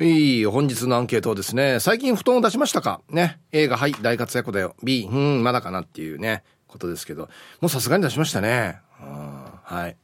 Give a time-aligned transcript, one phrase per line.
[0.00, 1.78] いい、本日のアンケートですね。
[1.78, 3.00] 最近布団を出しましたか？
[3.08, 3.38] ね。
[3.52, 4.74] A がはい、大活躍だよ。
[4.82, 7.28] B、うん、まだかなっていうね、ことですけど。
[7.60, 8.80] もうさすがに出しましたね。
[8.98, 9.96] はい。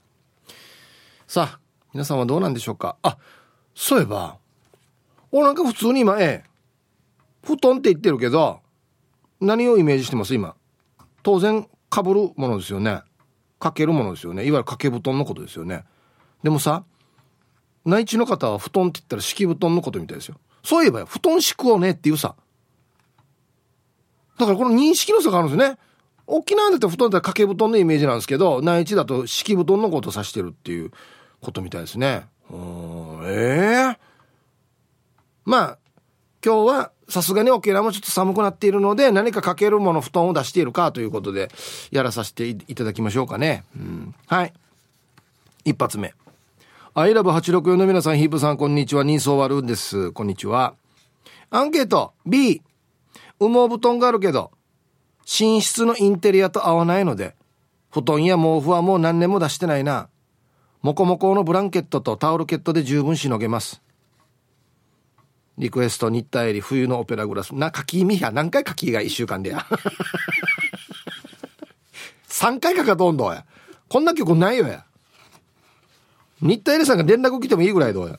[1.27, 1.61] さあ、
[1.93, 2.99] 皆さんはどうなんでしょうか？
[3.03, 3.19] あ、
[3.75, 4.39] そういえば、
[5.33, 6.45] お、なんか普通に今、A、
[7.43, 8.61] 布団って言ってるけど、
[9.41, 10.35] 何をイメージしてます？
[10.35, 10.55] 今。
[11.25, 13.03] 当然、被るものですよね。
[13.59, 14.45] かけるものですよね。
[14.45, 15.85] いわゆる掛け布団のことですよね。
[16.45, 16.85] でもさ、
[17.85, 20.37] 内地の方は布団って言ったら敷布団のことみたいですよ。
[20.63, 22.35] そういえば布団敷くをねっていうさ。
[24.39, 25.79] だからこの認識の差があるんですね。
[26.27, 30.93] 沖縄だと布団ったら掛け布団のイメージなんですけど、内地だと敷布団のことを指してるっていう
[31.41, 32.27] ことみたいですね。
[32.51, 33.97] うん、ええー、
[35.45, 35.79] まあ、
[36.45, 41.51] 今日はさすがに沖縄もちょっと寒くなっているので、何かかけるもの、布団を出しているかということで、
[41.91, 43.65] やらさせていただきましょうかね。
[43.77, 44.53] うん、はい。
[45.65, 46.15] 一発目。
[46.93, 49.05] アイラブ864の皆さん、ヒープさん、こんにちは。
[49.05, 50.11] 人相悪んです。
[50.11, 50.75] こんにちは。
[51.49, 52.63] アンケート B。
[53.39, 54.51] 羽毛布団があるけど、
[55.21, 57.37] 寝室のインテリアと合わないので、
[57.93, 60.09] 布団や毛布はもう何年も出してないな。
[60.83, 63.81] モコモコのブランケットとタオルケットで十分しのげます。
[65.59, 67.55] リクエスト日体より冬のオペラグラス。
[67.55, 68.33] な、書き意味や。
[68.33, 69.65] 何回書きが一週間でや。
[72.27, 73.47] 3回かかどんどうや。
[73.89, 74.87] こんな曲ないよや。
[76.41, 78.19] 日体エレさんが連絡来てもいいぐらいどうや。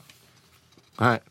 [0.96, 1.22] はい。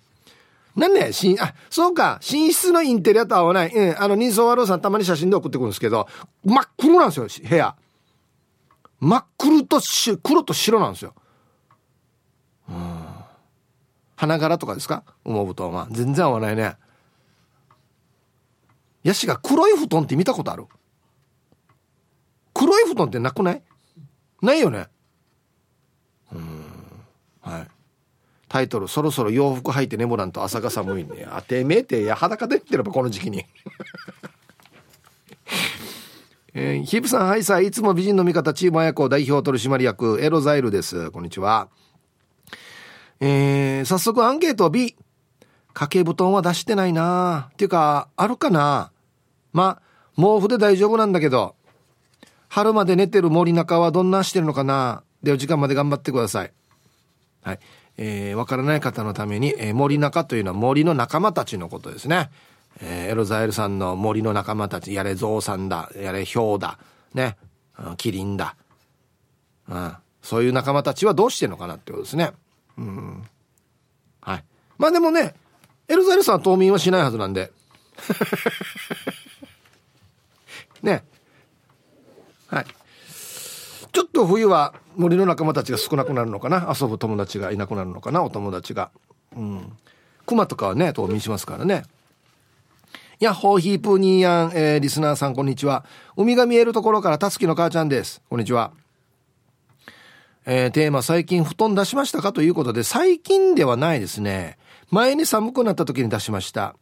[0.76, 3.76] なんで、しん、あ、そうか、寝室のインテリアと合わない。
[3.76, 6.08] うん、あの、人相悪さんたまに写真で送ってくるんですけど、
[6.46, 7.76] 真っ黒なんですよ、部屋。
[9.00, 11.14] 真っ黒とし、黒と白なんですよ。
[12.70, 13.06] うん。
[14.16, 15.04] 花柄とかですか？
[15.26, 15.88] 羽毛布団は。
[15.92, 16.78] 全然合わないね。
[19.04, 20.68] ヤシが黒い布団って見たことある？
[22.54, 23.64] 黒い布団ってなくない？
[24.42, 24.88] ないよね。
[27.42, 27.68] はい
[28.48, 33.46] タイトル「そろそろ洋服履いて眠らんと朝が寒いね」 あてめえてや裸でってればこの時期に
[36.54, 41.10] えー、ヒープさん、はいさい、いつも美人の味方、チーム綾子代表取締役、エロザイルです。
[41.12, 41.70] こんにちは。
[43.22, 44.98] えー、早速アンケート B。
[45.74, 48.92] 掛け布団は出してないなっていうか、あるかな
[49.54, 49.82] ま
[50.18, 51.56] 毛布で大丈夫なんだけど、
[52.50, 56.52] 春まで寝てる森中はどんなしてるのかなで、お時間まで頑張ってください。
[57.42, 57.60] はい。
[57.98, 62.30] えー、わからない方のために、えー、森中というのは森の仲間たちのことですね。
[62.82, 66.80] えー、エロザエルさんの森の仲間たち、やれゾウさんだ、やれヒョウだ、
[67.14, 67.38] ね、
[67.98, 68.56] キリンだ。
[69.68, 69.96] うん。
[70.22, 72.32] そういう仲間たちはどうしてんのかなってことですね。
[72.78, 73.24] うん。
[74.22, 74.44] はい。
[74.78, 75.36] まあでもね、
[75.88, 77.52] エルザエルさんは冬眠はしないはずなんで。
[80.82, 81.04] ね。
[82.48, 82.66] はい。
[84.22, 86.74] と冬は森の仲間たちが少なくなるのかな？
[86.80, 88.24] 遊ぶ友達がいなくなるのかな？
[88.24, 88.92] お友達が。
[89.36, 89.78] うん。
[90.28, 91.84] 熊とかはね冬眠しますからね。
[93.20, 95.86] やっほーヒープーニーヤン、えー、リスナーさんこんにちは。
[96.16, 98.22] 海が見えるところからたつきの母ちゃんです。
[98.30, 98.72] こんにちは。
[100.46, 102.32] えー、テーマ最近布団出しましたか？
[102.32, 104.60] ということで最近ではないですね。
[104.92, 106.76] 前に寒くなった時に出しました。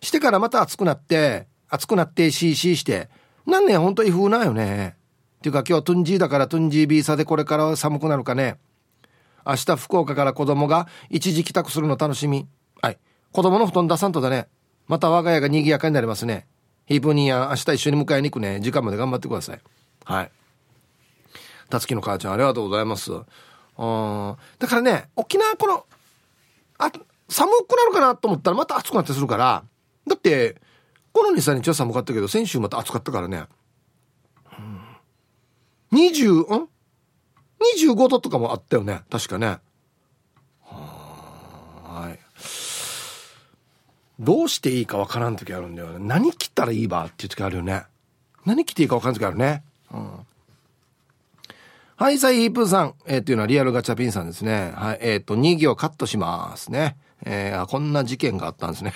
[0.00, 3.10] してからまた暑くなって暑くなって CC して。
[3.46, 4.97] 何年本当に風なんよね。
[5.38, 8.58] っていうか今日トゥンジーだからトゥンジービーサでこれから寒くなるかね。
[9.46, 12.48] 明日福岡から子供が一時帰宅するの楽しみ。
[12.82, 12.98] はい。
[13.32, 14.48] 子供の布団出さんとだね。
[14.88, 16.46] また我が家が賑やかになりますね。
[16.86, 18.60] ヒープニーや明日一緒に迎えに行くね。
[18.60, 19.60] 時間まで頑張ってください。
[20.04, 20.30] はい。
[21.70, 23.12] たつきの母ちゃんありがとうございます。
[23.12, 23.22] うん。
[24.58, 25.86] だからね、沖縄この、
[26.78, 26.90] あ、
[27.28, 29.62] 寒くなるかなと思ったらまた暑くなってするから。
[30.06, 30.56] だって、
[31.12, 33.44] この2、3日は寒かったけど、先週また暑かったからね。
[35.92, 36.68] 20、ん
[37.78, 39.02] ?25 度とかもあったよね。
[39.10, 39.58] 確かね。
[40.64, 42.18] はい。
[44.20, 45.98] どうしていいかわからん時あるんだよね。
[46.00, 47.84] 何着たらいいばっていう時あるよね。
[48.44, 49.62] 何着ていいかわからん時あるね。
[49.92, 50.10] うん。
[51.96, 52.94] はい、サイヒープーさん。
[53.06, 54.72] えー、っていうのはリアルガチャピンさんですね。
[54.76, 56.96] はい、えっ、ー、と、2行カットしますね。
[57.24, 58.92] えー、こんな事件があったんですね。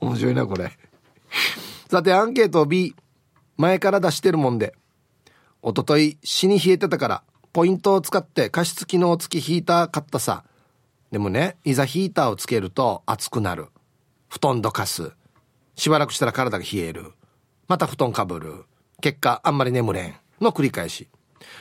[0.00, 0.72] 面白いな、これ。
[1.96, 2.94] さて、アンケート B。
[3.56, 4.74] 前から出してるもんで。
[5.62, 7.22] おととい、死に冷えてたから、
[7.54, 10.44] ポイントを使って加湿機能付きヒーター買ったさ。
[11.10, 13.68] でもね、いざヒーターをつけると熱くなる。
[14.28, 15.12] 布団どかす。
[15.74, 17.14] しばらくしたら体が冷える。
[17.66, 18.64] また布団かぶる。
[19.00, 20.14] 結果、あんまり眠れん。
[20.38, 21.08] の繰り返し。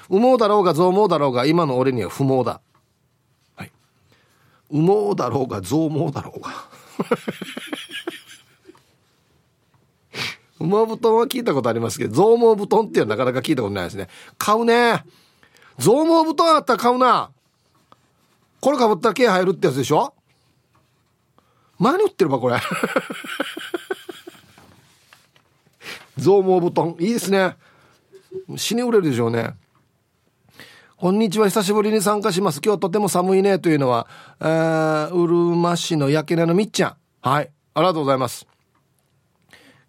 [0.10, 2.60] 羽毛だろうが増毛だろうが、今の俺には不毛だ。
[3.56, 3.72] はい。
[4.70, 6.50] 羽毛だろうが増毛だろうが。
[10.66, 14.08] 馬布団は聞いたことありますけど、増毛布団っていうのはなかなか聞いたことないですね。
[14.38, 15.04] 買うね。
[15.78, 17.32] 増毛布団あったら買うな。
[18.62, 20.14] これかぶったら毛入るってやつでしょ？
[21.78, 22.58] 前に売ってるばこれ？
[26.18, 26.96] 増毛布団。
[27.00, 27.58] いいですね。
[28.56, 29.56] 死に売れるでしょうね。
[30.98, 32.62] こんにちは久しぶりに参加します。
[32.64, 34.08] 今日とても寒いねというのは、
[34.40, 36.96] えー、うるま市の焼け根のみっちゃん。
[37.22, 37.52] はい。
[37.74, 38.48] ありがとうございます。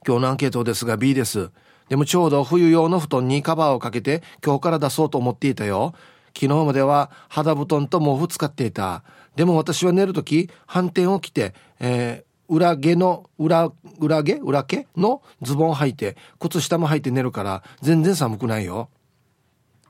[0.07, 1.51] 今日のアンケートですが B です。
[1.89, 5.95] でもちょうど冬用の布団にカバーをかけて今日から出そうと思っていたよ。
[6.35, 9.03] 昨日までは肌布団と毛布使っていた。
[9.35, 14.35] でも私は寝るとき反転を着て、えー、裏毛の裏裏毛？
[14.35, 14.87] 裏毛？
[14.97, 18.91] のズボン履いて靴下も履いて寝るから全然寒くないよ。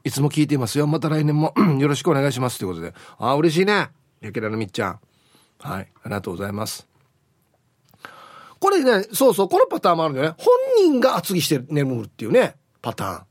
[0.05, 0.87] いつも聞いていますよ。
[0.87, 2.59] また来年も よろしくお願いします。
[2.59, 2.95] ということで。
[3.19, 3.91] ああ嬉しいね。
[4.21, 5.01] やけらのみっちゃん。
[5.59, 5.89] はい。
[6.05, 6.96] ありがとうございます。
[8.59, 10.49] これねそうそうこのパターンもあるんだよね本
[10.79, 13.25] 人が厚着して眠るっていうねパターンあ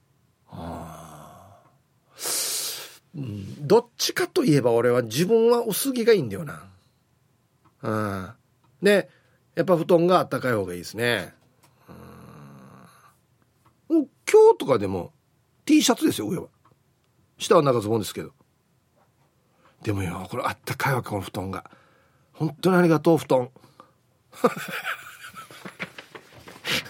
[0.51, 1.06] あ
[3.16, 6.63] うん、どっちかといえば俺は自分は薄着がいいんだよな。
[7.81, 8.30] うん。
[8.81, 9.10] で、
[9.56, 11.33] やっぱ布団があったかい方がいいですね。
[13.88, 14.07] うん。
[14.30, 15.13] 今日とかでも
[15.66, 16.48] T シャツですよ、上は。
[17.38, 18.31] 下は長ズボンですけど。
[19.81, 21.69] でもよ、これあったかいわ、この布団が。
[22.33, 23.50] 本当にありがとう、布団。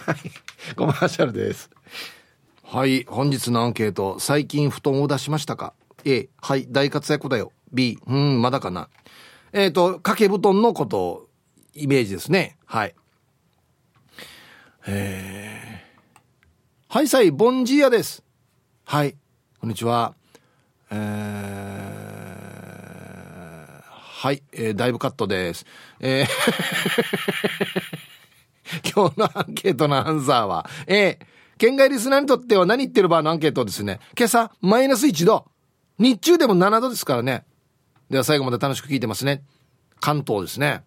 [0.06, 0.16] はい。
[0.74, 1.70] コマーシャルです。
[2.62, 3.04] はい。
[3.04, 4.18] 本日のアンケート。
[4.18, 5.74] 最近布団を出しましたか
[6.04, 7.52] ？A、はい、大活躍だよ。
[7.72, 8.88] B、うん、まだかな。
[9.52, 11.28] えっ、ー、と、掛け布団のこと、
[11.74, 12.56] イメージですね。
[12.66, 12.94] はい。
[14.86, 18.22] えー、はい、さい、ボンジーヤです。
[18.84, 19.16] はい、
[19.60, 20.14] こんにちは。
[20.90, 20.96] えー、
[23.82, 25.66] はい、えー、だいぶカットです。
[26.00, 28.05] えー
[28.94, 31.18] 今日のアンケートのアンサーは、A、
[31.58, 34.00] 県外リスナーにとっては何言ってるバーのアンケートですね。
[34.16, 35.46] 今朝、マイナス1度。
[35.98, 37.44] 日中でも7度ですからね。
[38.10, 39.42] では最後まで楽しく聞いてますね。
[40.00, 40.84] 関東ですね。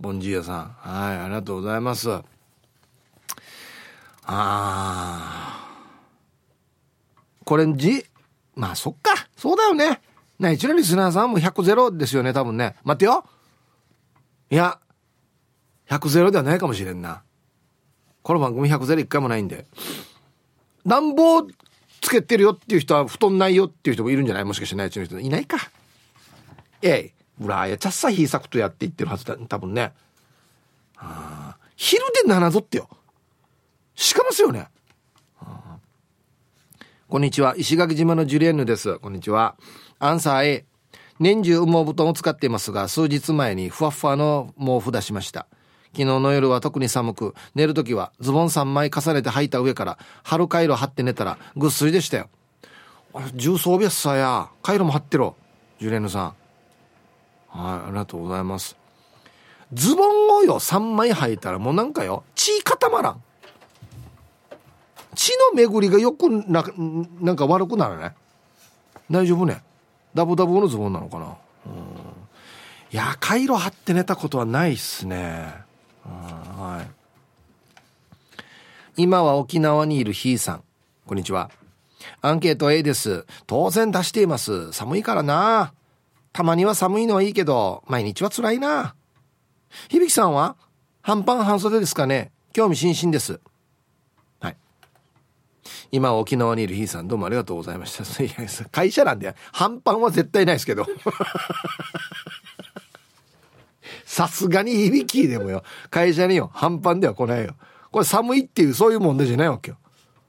[0.00, 0.76] ボンジーヤさん。
[0.78, 2.10] はい、ありがとうございます。
[2.10, 2.22] あ
[4.24, 5.66] あ。
[7.44, 8.04] これじ、
[8.54, 9.28] まあそっか。
[9.36, 10.00] そうだよね。
[10.38, 12.76] な、一のリスナーさんも100ゼロですよね、多分ね。
[12.84, 13.24] 待ってよ。
[14.50, 14.78] いや、
[15.88, 17.22] 100ゼロではないかもしれんな。
[18.22, 19.66] この番組100ゼロ一回もないんで。
[20.86, 21.46] 暖房
[22.00, 24.44] つけてるよっていう人は布団ないよっていう人もいるんじゃない？
[24.44, 25.18] もしかして内地の人。
[25.18, 25.58] いないか。
[26.82, 27.12] ええ。
[27.40, 29.36] うらやちゃっさひいさくとやっていってるはずだ。
[29.36, 29.92] 多分ね。
[30.94, 32.88] はあ昼で7度ってよ。
[33.94, 34.68] しかますよね、
[37.08, 37.54] こんにちは。
[37.56, 38.98] 石垣島のジュリエンヌです。
[38.98, 39.56] こんにちは。
[39.98, 40.64] アンサー A
[41.18, 45.46] 年中羽毛布団を使っていますが数日前にふわふわの毛布出しました。
[45.96, 52.28] 昨日の夜は特に寒く、寝る時はズボン3枚重ねて履いた上から、春回路張って寝たらぐっすりでしたよ。
[53.34, 55.36] 重装備やさや、回路も張ってろ。
[55.80, 56.34] ジュレーヌさん。
[57.48, 58.76] はい、ありがとうございます。
[59.72, 63.22] ズボンをよ、3枚履いたらもうなんかよ、血固まらん。
[65.14, 66.62] 血の巡りがよくな、
[67.22, 68.14] なんか悪くなるね。
[69.10, 69.62] 大丈夫ね？
[70.14, 71.24] ダブダブのズボンなのかな？
[71.24, 71.32] うん。
[72.92, 75.64] いや、回路張って寝たことはないっすね。
[76.06, 76.90] はい。
[78.96, 80.64] 今は沖縄にいるひーさん。
[81.06, 81.50] こんにちは。
[82.20, 83.26] アンケート A です。
[83.46, 84.72] 当然出しています。
[84.72, 85.72] 寒いからな。
[86.32, 88.94] たまには寒いのはいいけど、毎日は辛いな。
[89.88, 90.56] 響さんは？
[91.02, 93.40] 半パン半袖ですかね興味津々です。
[94.40, 94.56] はい。
[95.92, 98.04] 今は沖縄にいるひーさん、どうもありがとうございました。
[98.70, 100.86] 会社なんで、半パンは絶対ないですけど。
[104.04, 105.62] さすがに響きでもよ。
[105.90, 106.50] 会社によ。
[106.54, 107.54] 半パンでは来ないよ。
[107.90, 109.78] これ寒いっていうそういう問題じゃないわけよ。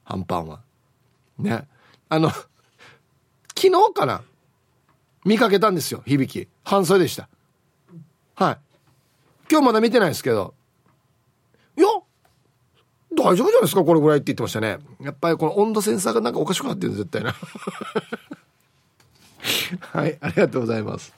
[0.04, 0.62] 半パンは。
[1.38, 1.68] ね。
[2.10, 2.48] あの、昨
[3.56, 4.22] 日かな
[5.26, 6.04] 見かけたんですよ。
[6.06, 6.48] 響き。
[6.64, 7.28] 半袖でした。
[8.36, 8.58] はい。
[9.50, 10.54] 今日まだ見てないですけど。
[11.78, 11.88] いや、
[13.12, 13.84] 大丈夫じゃないですか？
[13.84, 14.78] これぐらいって言ってましたね。
[15.02, 17.36] やっぱりこの温度センサーがなんかおかしくなってる絶対な。
[19.82, 21.14] はい、ありがとうございます。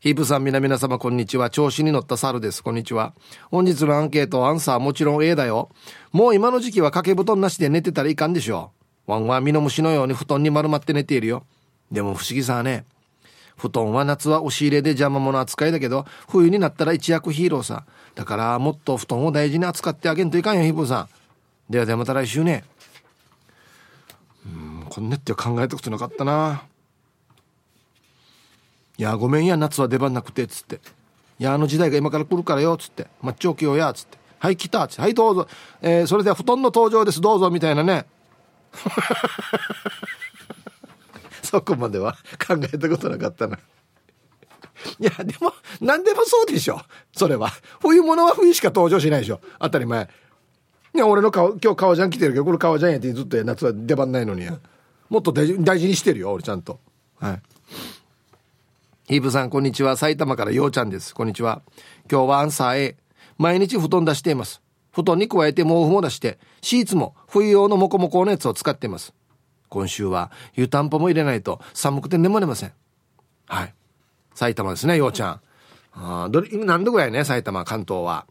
[0.00, 1.50] ヒープさん、皆々様、こんにちは。
[1.50, 2.62] 調子に乗った猿です。
[2.62, 3.12] こんにちは。
[3.50, 5.68] 本日のアンケート、アンサーもちろん A だよ。
[6.10, 8.72] もう今の時期は掛け布団なしで寝てたらいかんでしょ
[9.06, 9.10] う。
[9.12, 11.44] ワンはミノムシのように布団に丸まって寝ているよ。
[11.92, 12.86] でも不思議さはね。
[13.58, 17.84] 布団は夏は押し入れで邪魔者扱いだけど、冬になったら一躍ヒーローさ。
[18.14, 21.08] だからもっと布団を大事に扱ってあげんといかんよ、ヒープさん。
[21.70, 22.64] ではではまた来週ね。
[24.46, 26.69] うん、こんなって考えたことなかったな。
[29.00, 30.78] いや、ごめんや、夏は出番なくて、っつって。
[31.38, 33.06] いや、あの時代が今から来るからよ、っつって。
[33.22, 34.18] マッチョ起きようや、つって。
[34.38, 35.00] はい、来た、っつって。
[35.00, 35.48] はい、どうぞ。
[35.80, 38.04] えー、それでは布団の登場です、どうぞ、みたいなね。
[41.42, 42.12] そこまでは
[42.46, 43.56] 考えたことなかったな。
[43.56, 43.60] い
[45.04, 46.82] や、でも、何でもそうでしょ。
[47.16, 47.50] それは。
[47.80, 49.40] 冬物は冬しか登場しないでしょ。
[49.60, 50.10] 当たり前。
[50.94, 54.46] いや、俺の顔、今日革ジャン着てるけど、これ革ジャンやってずっと夏は出番ないのに。
[55.08, 56.78] もっと大事にしてるよ、俺ちゃんと。
[57.18, 57.40] はい。
[59.10, 59.96] ヒープさん、こんにちは。
[59.96, 61.16] 埼玉からようちゃんです。
[61.16, 61.62] こんにちは。
[62.08, 62.96] 今日はアンサー A。
[63.38, 64.62] 毎日布団出しています。
[64.92, 69.12] 布団に加えて毛布も出して、シーツも冬用のモコモコのやつを使っています。
[69.68, 72.72] 今週は湯たんぽも入れないと寒くて眠れません。
[73.48, 73.74] はい。
[74.32, 75.40] 埼玉ですね、ようちゃん。
[75.92, 78.26] あどれ、何度ぐらいね、埼玉、関東は。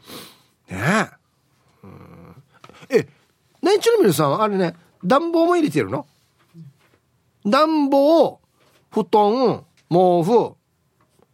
[0.70, 1.10] ね
[2.90, 3.00] え。
[3.00, 3.08] え、
[3.62, 6.08] ねちのみるさんは、あれね、暖房も入れてるの？
[7.46, 8.40] 暖房、
[8.92, 10.56] 布団、毛布、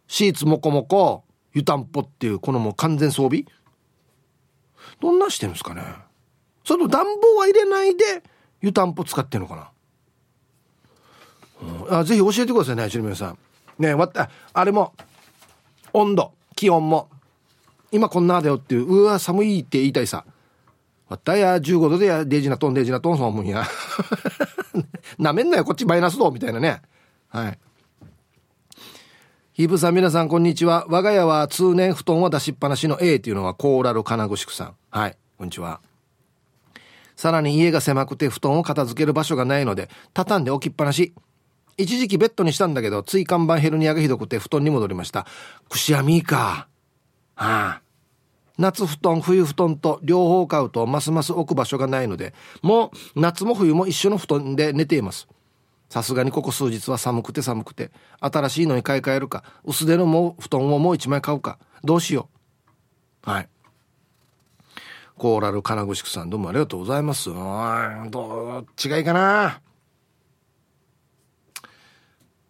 [0.08, 3.44] シーツもこもこ、湯たんぽっていう、このもう完全装備。
[5.00, 5.82] どんなしてるんですかね。
[6.64, 8.04] その暖房は入れないで
[8.60, 9.70] 湯たんぽ使ってんのかな、
[11.88, 13.38] うん、あぜひ教えてくださいね、ちのみさん。
[13.78, 14.92] ねわったあれも
[15.92, 17.08] 温度気温も。
[17.92, 20.24] 今こんなだよっていううわ寒いって言いたいさ。
[21.08, 23.64] わったや15度でやデジナトンデジナトンそう思うんや。
[25.18, 26.82] なめんなよこっちマイナス度みたいなね。
[27.28, 27.58] はい。
[29.56, 35.80] ヒープさん皆さんこんにちは我が家は通年布団は出しっぱなしの A っていうのはコーラル金具宿さんはいこんにちは
[37.16, 41.14] さらに家が狭くて布団を片付ける場所がないので畳んで置きっぱなし
[41.78, 45.26] 一時期ベッドにしたんだけど、椎間板ヘルニアがひどくて布団に戻りました。
[45.68, 46.68] くしゃみか。
[47.34, 47.82] はあ。
[48.56, 52.32] 夏布団、冬布団と両方買うとますます置く場所がないので、
[52.62, 55.28] もう夏も冬も一緒の布団で寝ています。
[55.88, 62.28] さすがにここ数日は寒くて寒くて、新しいのに買い替えるか、薄手のもう布団をもう一枚買うか、どうしよ
[63.26, 63.30] う。
[63.30, 63.48] はい。
[65.16, 67.30] コーラル金具宿さんどうもありがとうございます。
[67.32, 69.60] どっちがいいかな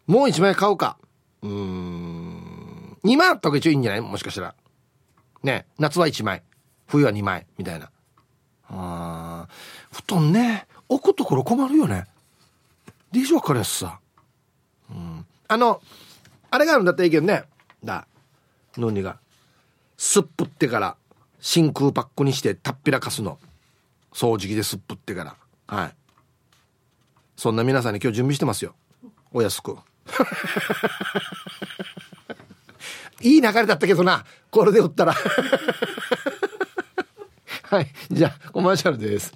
[0.07, 0.99] もう一枚買うか。
[1.43, 2.97] うん。
[3.05, 4.01] 2万あった方が一応いいんじゃない？
[4.01, 4.55] もしかしたら。
[5.45, 5.67] ね。
[5.79, 6.43] 夏は1枚。
[6.87, 7.47] 冬は2枚。
[7.57, 7.91] みたいな。
[8.69, 9.47] あ
[9.93, 10.67] 布団ね。
[10.89, 12.07] 置くところ困るよね。
[13.13, 14.01] でしょ、これさ。
[14.91, 15.27] うん。
[15.49, 15.81] あの、
[16.51, 17.45] あれがあるんだったらいいけどね。
[17.85, 18.07] だ。
[18.77, 19.19] のにが。
[19.97, 20.97] すっぷってから、
[21.41, 23.39] 真空パックにしてたっぴらかすの。
[24.13, 25.37] 掃除機ですっぷってから。
[25.67, 25.95] はい。
[27.37, 28.75] そんな皆さんに今日準備してますよ。
[29.33, 29.77] お安く。
[33.21, 34.25] いい流れだったけどな。
[34.51, 35.15] これで売ったら。
[37.65, 37.91] はい。
[38.11, 39.33] じゃあ、コマーシャルです。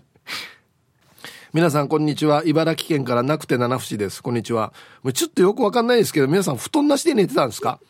[1.52, 2.45] 皆さん、こんにちは。
[2.47, 4.23] 茨城県からなくて七節です。
[4.23, 4.73] こんにちは。
[5.02, 7.80] もうちょっとよくわかんないですけど、皆さん、布団なしで寝てたんですか？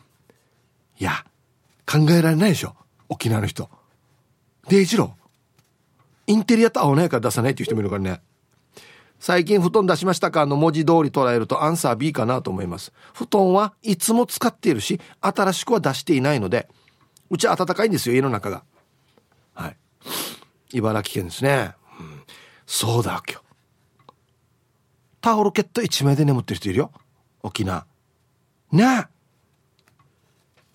[0.99, 1.26] いや、
[1.85, 2.75] 考えられないでしょ。
[3.11, 3.69] 沖縄の人。
[4.71, 6.33] デイジロー。
[6.33, 8.23] インテリアと合わないから出さないっていう人もいるからね。
[9.19, 10.47] 最近布団出しましたか？
[10.47, 12.95] の文字通り捉えるとアンサー B かなと思います。
[13.12, 16.67] 布団はいつも使っているし、新しくは出していないので、
[17.29, 18.62] うちは暖かいんですよ、家の中が。
[19.52, 19.76] はい。
[20.73, 21.75] 茨城県ですね。
[22.00, 22.23] うん、
[22.64, 23.50] そうだ、今日。
[25.21, 26.93] タオルケット1枚で眠ってる人いるよ。
[27.43, 27.87] 沖縄。
[28.73, 29.07] ねえ。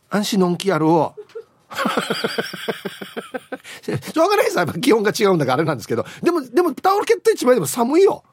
[0.09, 1.25] 安心のんきやろう。
[3.83, 6.05] しょうがないさ、気温が違うんだからあれなんですけど。
[6.21, 8.23] でも、でもタオルケット1枚でも寒いよ。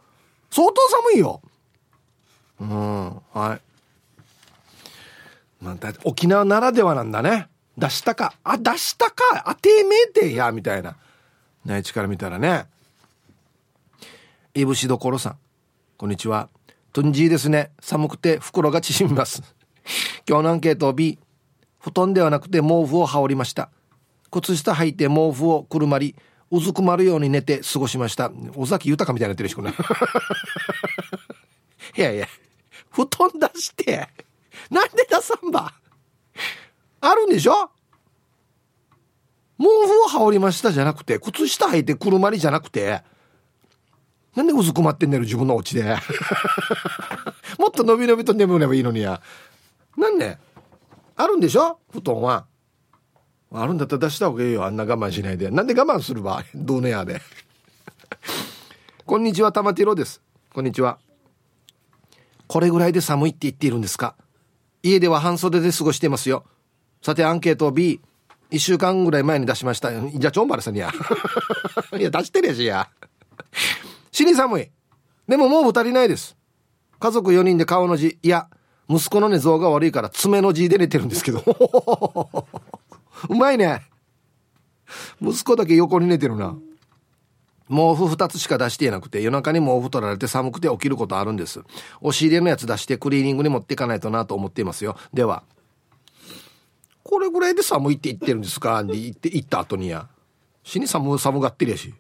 [0.50, 1.40] 相当寒いよ。
[2.60, 3.60] うん、はい。
[5.62, 7.48] まあ、沖縄ならではなんだね。
[7.78, 8.34] 出したか。
[8.44, 9.44] あ、出したか。
[9.46, 10.96] あ、てめえてや、みたいな。
[11.64, 12.66] 内地から見たらね。
[14.54, 15.38] いぶしどころさん。
[16.02, 16.48] こんにちは。
[16.92, 17.70] トンジーですね。
[17.78, 19.40] 寒くて袋が縮みます。
[20.28, 21.20] 今日のアンケート B。
[21.78, 23.70] 布団ではなくて毛布を羽織りました。
[24.32, 26.16] 靴下履いて毛布をくるまり、
[26.50, 28.32] うずくまるように寝て過ごしました。
[28.56, 29.70] 尾崎豊みたいになってるし、これ。
[31.96, 32.26] いやいや、
[32.90, 34.08] 布団出して、
[34.70, 35.72] なんで出さんば
[37.00, 37.70] あるんでしょ
[39.56, 39.68] 毛布
[40.06, 43.04] を羽織りましたじゃなくて、靴下履いてくるまりじゃなくて、
[44.36, 45.82] なんでうずくまってんねる自分のお家で。
[47.58, 49.20] もっと伸び伸びと眠ればいいのにや。
[49.96, 50.38] なんで？
[51.16, 51.78] あるんでしょ？
[51.92, 52.46] 布団は。
[53.52, 54.64] あるんだったら出した方がいいよ。
[54.64, 55.50] あんな我慢しないで。
[55.50, 56.42] なんで我慢するば？
[56.54, 57.20] どうねやで。
[59.04, 60.22] こんにちは玉ティロです。
[60.54, 60.98] こんにちは。
[62.46, 64.14] これぐらいで寒いって言っているんですか？
[64.82, 66.44] 家では半袖で過ごしていますよ。
[67.02, 68.00] さてアンケート B
[68.50, 69.90] 1週間ぐらい前に出しました。
[69.92, 70.90] じゃあちょんばれさんにや。
[71.98, 72.88] いや出してるやしや。
[74.12, 74.70] 死に寒い。
[75.26, 76.36] でももう足りないです。
[77.00, 78.48] 家族4人で顔の字いや
[78.88, 81.42] 息子の寝相が悪いから爪の字で寝てるんですけど。
[83.28, 83.82] うまいね。
[85.20, 86.54] 息子だけ横に寝てるな。
[87.68, 91.60] 毛布2つしか出していなくて夜中に毛布取られて寒くて起きることあるんです。
[92.02, 94.96] 押し入れのやつ出してクリーニングに持っていかないとなと思っていますよ。
[95.14, 95.42] では
[97.02, 98.80] これぐらいで寒いって言ってるんですか？
[98.82, 100.08] って言って言った後にや。
[100.64, 101.94] 死に寒寒がってるやし。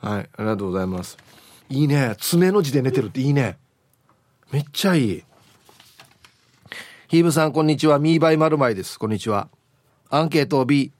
[0.00, 1.16] はいありがとうございます。
[1.68, 2.14] いいね。
[2.18, 3.58] 爪の字で寝てるっていいね。
[4.52, 5.24] めっちゃいい。
[7.08, 7.98] ヒーブさんこんにちは。
[7.98, 8.98] ミーバイマルマイです。
[8.98, 9.48] こんにちは。
[10.08, 10.92] アンケート B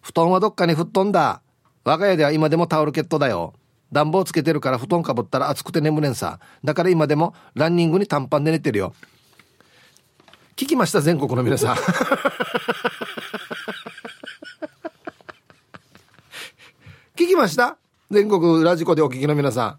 [0.00, 1.42] 布団はどっかに吹っ飛んだ。
[1.84, 3.54] 我が家では今でもタオルケットだよ。
[3.92, 6.38] 暖房つけてるから布団かぶったら暑くて眠れんさ。
[6.62, 8.94] だから今でもランニングに短パンで寝てるよ。
[10.56, 11.00] 聞きました？
[11.00, 11.76] 全国の皆さん。
[17.16, 17.76] 聞きました？
[18.10, 19.78] 全国ラジコでお聞きの皆さん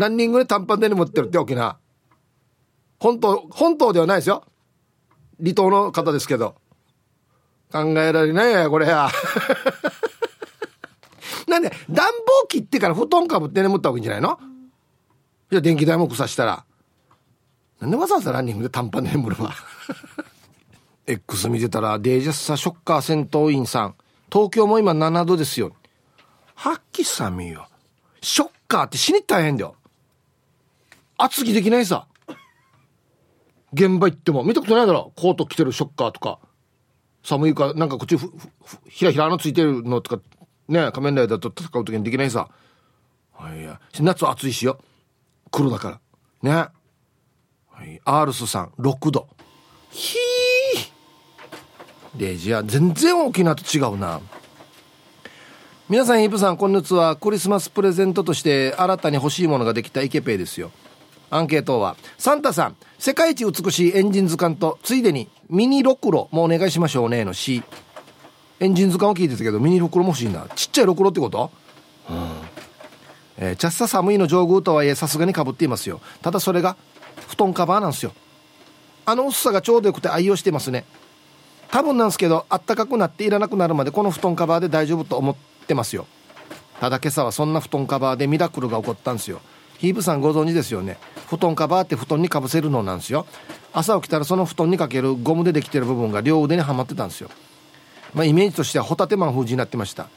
[0.00, 1.76] ランニングで短パンで眠ってるって沖縄。
[2.98, 4.44] 本当本当ではないですよ。
[5.40, 6.54] 離島の方ですけど。
[7.72, 9.08] 考えられないやこれや
[11.46, 12.06] なんで暖
[12.42, 14.38] 房切ってから布団かぶって眠ったわけじゃないの？
[15.50, 16.64] じゃあ電気代も腐したら。
[17.80, 19.54] なんでわざわざランニングで短パンで眠るわ。
[21.06, 23.94] X 見てたらデージャスサショッカー戦闘員さん。
[24.32, 25.72] 東京も今7度ですよ。
[26.60, 27.68] はっき寒いよ
[28.20, 29.76] ショッカーって死に大変だよ。
[31.16, 32.06] 厚着できないさ。
[33.72, 34.44] 現場行っても。
[34.44, 35.10] 見たことないだろ。
[35.16, 36.38] コート着てるショッカーとか。
[37.22, 38.30] 寒いかなんかこっちふ
[38.86, 40.22] ひらひらのついてるのとか
[40.68, 42.50] ね仮面ライダーと戦う時にできないさ。
[43.32, 44.78] はいや夏暑いしよ。
[45.50, 46.00] 黒だか
[46.42, 46.50] ら。
[46.50, 46.68] ね。
[47.70, 48.02] はい。
[48.04, 49.28] アールスさん6度。
[49.90, 52.18] ひー。
[52.18, 54.20] デジア全然沖縄と違うな。
[55.90, 57.16] 皆さんイブさんこんにちは。
[57.16, 60.70] クリスマスプレゼントとして新たに欲しいものができたイケペイですよ。
[61.30, 67.64] アンケートはサンタさん世界一美しいエンジン図鑑とついでにミニロクロもお願いしましょうねの C
[68.60, 70.46] エンジン図鑑を聞いてたけどミニロクロも欲しいんだ。
[70.54, 71.50] ちっちゃいロクロってこと？
[72.08, 72.16] うん。
[73.38, 76.00] えー、チャッサ寒いの上宮とはいえさすがにかぶっていますよ。
[76.22, 76.76] ただそれが
[77.26, 78.12] 布団カバーなんですよ。
[79.06, 80.84] あの薄さがちょうどよくて愛用してますね。
[81.72, 86.06] 多分なんですけどあったかくなっていらなくなるまでこの布団カバーで大丈夫と思っててますよ。
[86.80, 89.40] ただ今朝はそんな布団カバーでミラクルが起こったんですよ。
[89.78, 90.98] ヒーブさんご存知ですよね。
[91.28, 93.26] 布団カバーって布団にかぶせるのなんですよ。
[93.72, 97.30] 朝起きたらその布団にかけるゴムでできてる部分が両腕にはまってたんですよ。
[98.14, 100.08] まあイメージとしてはホタテマン風になってました。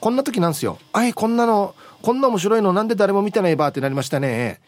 [0.00, 0.78] こんな時なんですよ。
[0.92, 4.60] あいこんなのこんな面白いのなんで誰も見てないばってなりましたね。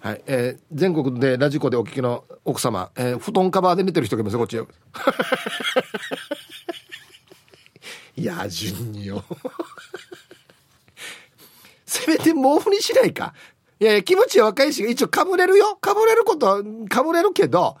[0.00, 4.58] はい、えー、全国でラジコでお聞きの奥様、えー、布団カバーで寝てる人がいますこっち
[8.22, 9.24] いや順によ
[11.84, 13.34] せめて毛布にしないか。
[13.80, 15.76] いやいや、気持ちは若いし、一応かぶれるよ。
[15.76, 17.76] かぶれることは、かぶれるけど、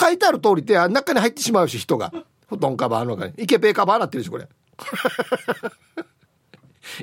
[0.00, 2.12] 書いてある通りって中に入ってしまうし、人が。
[2.48, 3.34] 布団カバーの中に。
[3.36, 4.48] イケペイカバーなってるし、これ。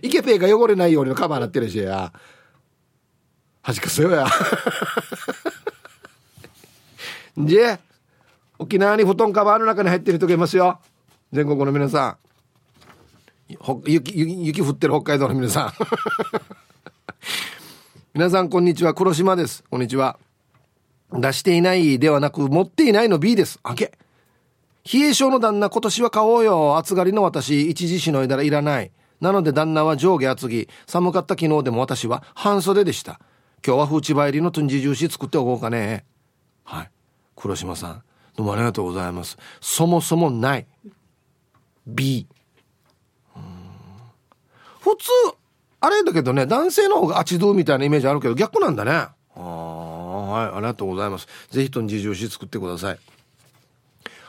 [0.01, 2.11] イケペイが汚れないようにのカバーなってるしや。
[3.61, 4.27] はじかせよや。
[7.37, 7.79] じゃ
[8.59, 10.81] 沖縄に布団カバーの中に入ってる人がいますよ。
[11.31, 12.17] 全国の皆さん。
[13.85, 15.73] 雪雪降ってる北海道の皆さん。
[18.13, 18.93] 皆さんこんにちは。
[18.93, 19.63] 黒島です。
[19.69, 20.17] こんにちは。
[21.11, 23.59] 出していないではなく持っていないの B です。
[23.63, 23.97] あけ。
[24.91, 26.77] 冷え性の旦那今年は買おうよ。
[26.77, 27.69] 暑がりの私。
[27.69, 28.91] 一時しのいだらいらない。
[29.19, 30.67] なので旦那は上下厚着。
[30.87, 33.19] 寒かった昨日でも私は半袖でした。
[33.65, 36.05] 今日は風地入りのトンジジューシー作っておこうかね。
[36.63, 36.91] はい。
[37.35, 38.03] 黒島さん
[38.35, 39.37] どうもありがとうございます。
[39.59, 40.65] そもそもない。
[41.85, 42.27] B
[44.81, 45.09] 普通
[45.79, 48.91] あれだけどね男性の方があちどうみたいなイメージあるけど逆なんだね。
[48.91, 51.27] ああはいありがとうございます。
[51.49, 52.99] ぜひとに事情し作ってください。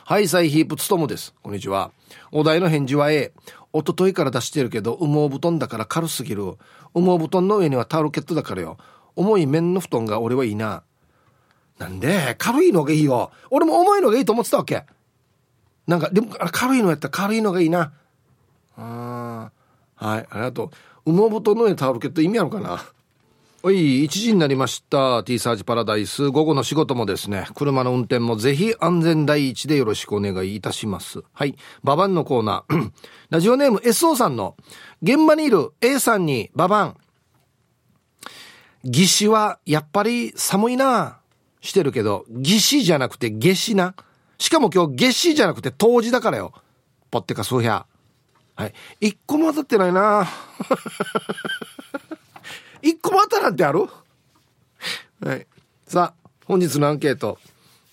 [0.05, 1.33] はいサイヒープつともです。
[1.41, 1.91] こんにちは。
[2.31, 3.31] お題の返事は A
[3.73, 6.57] 一昨日から出してるけど羽毛布団だから軽すぎる。
[6.93, 8.77] 羽毛布団の上にはタオルケットだからよ。
[9.15, 10.83] 重い面の布団が俺はいいな。
[11.79, 12.35] なんで？
[12.37, 13.31] 軽いのがいいよ。
[13.49, 14.83] 俺も重いのがいいと思ってたわけ。
[15.87, 17.93] なんかでも軽いのやったら軽いのがいいな。
[18.77, 19.51] あ
[19.95, 20.69] はいありがとう。
[21.05, 22.83] 羽毛布団の上にタオルケット意味あるかな？
[23.63, 25.23] はい、1時になりました。
[25.23, 26.29] T サージパラダイス。
[26.29, 31.21] 午後の仕事もですね、車の運転もぜひ安全第一でよろしくお願いいたします。
[31.31, 31.55] はい。
[31.81, 32.91] ババンのコーナー。
[33.31, 34.57] ラジオネーム SO さんの、
[35.01, 36.97] 現場にいる A さんにババン。
[38.83, 41.19] 義士はやっぱり寒いな。
[41.61, 43.95] してるけど、義士じゃなくて夏至な。
[44.37, 46.51] しかも今日夏至じゃなくて冬至だからよ。
[47.11, 47.85] ポッテカスーヒャ。
[48.55, 48.73] はい。
[48.99, 50.27] 一個も当たってないな
[52.81, 53.87] 一個も当たらんってある？
[55.21, 55.47] はい。
[55.87, 57.39] さあ、本日のアンケート。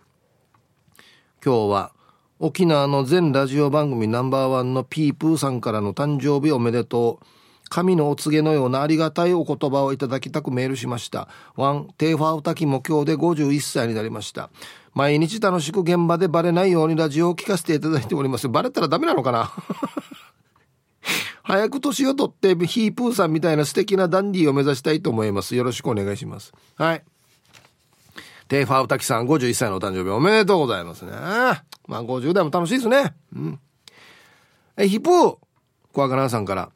[1.44, 1.92] 今日は、
[2.38, 7.26] 沖縄の全ラジオ番組ナンバーワンのヒープーさんからの誕生日おめでとう。
[7.72, 11.26] 神のお告げのようなありがたいお言葉をいただきたくメールしました。
[11.56, 14.50] ワン、テーファー歌きも今日で51歳になりました。
[14.92, 18.46] 毎日楽しく現場でバレないようにラジオを聞かせていただいております。
[18.46, 19.50] バレたらダメなのかな？
[21.44, 25.56] 早く年を取ってヒープーさんみたいな素敵なダンディーを目指したいと思います。
[25.56, 26.52] よろしくお願いします。
[26.76, 27.02] はい。
[28.48, 31.12] テーファー歌きさん51歳のお誕生日おめでとうございますね。
[31.12, 33.14] まあ50代も楽しいですね。
[33.34, 33.58] うん。
[34.76, 35.36] え、ヒップー
[35.94, 36.70] 小赤さんから。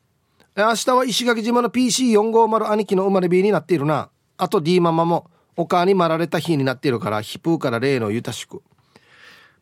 [0.56, 4.08] 明日は石垣島の PC450 兄貴の生まれ日になっているな。
[4.38, 8.62] あと D ママもお母にまられた日になっているから、ヒプーから例のゆたしく。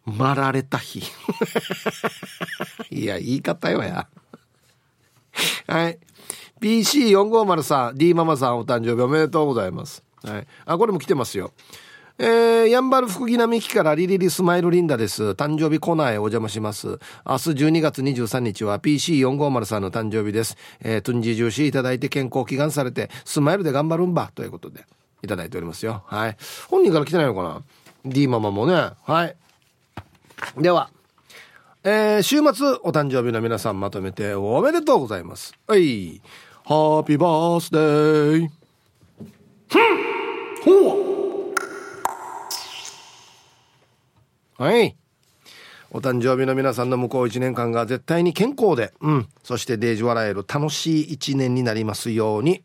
[0.04, 1.02] まられた日。
[2.90, 4.07] いや、言い方よや。
[5.66, 5.98] はい。
[6.61, 10.04] PC450 さん、D ママさんお誕生日おめでとうございます。
[10.22, 10.46] はい。
[10.64, 11.52] あ、これも来てますよ。
[12.16, 15.31] えー、やんばる福木並木からリリリスマイルリンダです。
[15.31, 16.87] 誕生日コーナーへお邪魔します。
[16.87, 20.57] 明日12月23日は PC450 さんの誕生日です。
[20.81, 24.85] えー、トゥンジジューシーいただいて健康祈願されて、スマイルで頑張るんば、ということで。
[25.24, 26.05] いただいておりますよ。
[26.07, 26.37] はい。
[26.68, 27.62] 本人から来てないのかな
[28.05, 28.90] ?D ママもね。
[29.03, 29.37] はい。
[30.59, 30.90] では、
[31.83, 35.55] えー、週末お誕生日の皆さんまとめておめでとうございます。
[35.66, 36.20] はい。
[36.64, 38.49] Happy birthday。
[40.64, 41.13] ほう
[44.57, 44.97] はい。
[45.90, 49.29] お誕生日の皆さんの向こう1年間が絶対に健康で、うん。
[49.43, 52.62] そしてデージ笑える楽しい1年になりますように。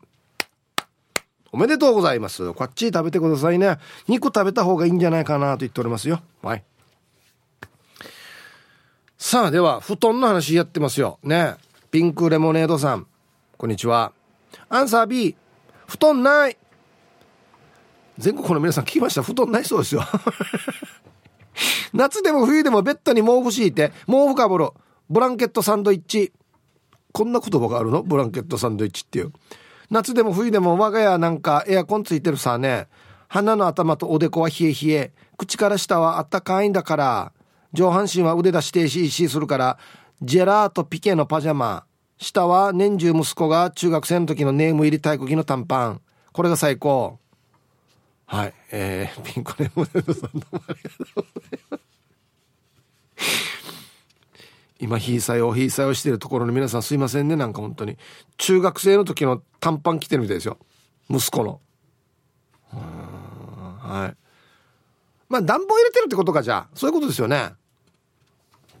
[1.52, 2.52] おめでとうございます。
[2.54, 3.78] こっち食べてくださいね。
[4.06, 6.22] 肉食べた方がいいんじゃないかなと言っておりますよ。
[6.42, 6.64] はい。
[9.18, 11.18] さあ、では、布団の話やってますよ。
[11.22, 11.56] ね。
[11.90, 13.06] ピンクレモネードさん。
[13.58, 14.12] こんにちは。
[14.68, 15.36] アンサー B。
[15.88, 16.56] 布団ない。
[18.16, 20.02] 全国の皆さん聞きました布団ないそうですよ。
[21.92, 24.68] 夏でも冬でもベッドに毛布敷いて、毛布かぶる。
[25.08, 26.32] ブランケットサンドイッチ。
[27.12, 28.02] こんな言葉があるの？
[28.02, 29.32] ブランケットサンドイッチっていう。
[29.90, 32.86] 夏でも冬でも我が家なんかエアコンついてるさね。
[33.28, 35.12] 鼻の頭とおでこは冷え冷え。
[35.36, 37.32] 口から下はあったかいんだから。
[37.72, 39.78] 上半身は腕出し停止するから。
[40.22, 41.84] ジェラートピケのパジャマ。
[42.18, 46.00] 下は年中息子が中学生の時のネーム入り体育着の短パン。
[46.32, 47.18] これが最高。
[48.30, 48.54] はい。
[48.70, 51.82] えー、ピンクレモネードさんどうもありがとうございます。
[54.78, 57.34] 今、ひいさいをひいさいをしてるところの皆さんすいませんね。
[57.34, 57.98] なんか本当に。
[58.36, 60.58] 中学生の時の短パン着てるみたいですよ。
[61.08, 61.60] 息子の。
[62.70, 64.16] はい。
[65.28, 66.76] まあ、暖房入れてるってことか、じゃあ。
[66.76, 67.54] そういうことですよね。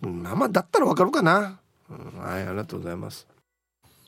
[0.00, 1.58] まあまあ、だったらわかるかな。
[1.88, 3.26] はい、ありがとうございます。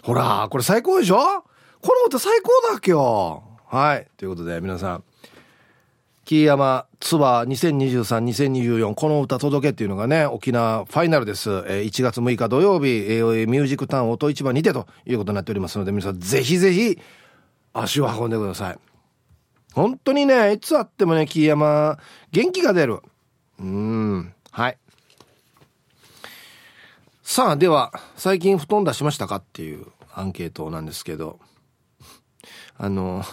[0.05, 1.17] ほら、これ最高でしょ？
[1.17, 3.43] この歌最高だっけよ。
[3.67, 4.07] はい。
[4.17, 5.05] ということで、皆さん。
[6.25, 11.51] 木山ツアー2023-2024この歌届けっていうのがね、沖縄ファイナルです。
[11.51, 16.99] えー、1月6日土曜日、えー、ミュージックタウン音市場にてということになっておりますので、皆さんぜひぜひ
[17.73, 18.79] 足を運んでください。
[19.75, 21.99] 本当にね、いつあってもね、木山
[22.31, 23.01] 元気が出る。
[23.59, 24.79] うん、はい。
[27.25, 31.41] さあ、では、最近布団出しましたかっていうアンケートなんですけど、
[32.77, 33.25] あの、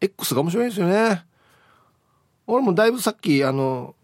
[0.00, 1.24] X が面白いですよね。
[2.48, 3.94] 俺もだいぶさっき、あの、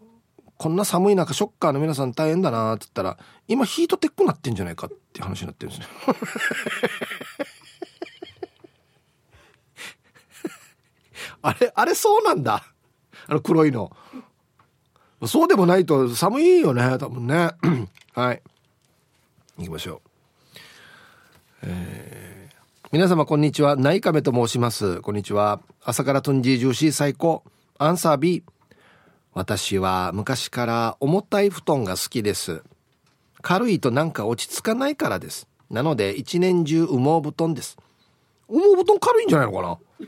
[0.57, 5.87] こんな寒い中ショッカーの皆さん大変だなって言ったら、今ヒートテックなってんじゃないかって話になってるんですね。
[11.41, 12.63] あれ、あれそうなんだ。
[13.27, 13.91] あの黒いの。
[15.25, 17.49] そうでもないと寒いよね、多分ね。
[18.13, 18.43] はい。
[19.57, 20.01] 行きましょう。
[21.63, 23.75] えー、皆様こんにちは。
[23.75, 25.01] ナイカメと申します。
[25.01, 25.61] こんにちは。
[25.83, 27.43] 朝からトンジージューシー最高。
[27.77, 28.41] アンサー B
[29.33, 32.63] 私は昔から重たい布団が好きです。
[33.41, 35.45] 軽いとなんか落ち着かないからです。
[35.69, 37.77] なので一年中羽毛布団です。
[38.47, 40.07] 羽毛布団軽いんじゃないのかな？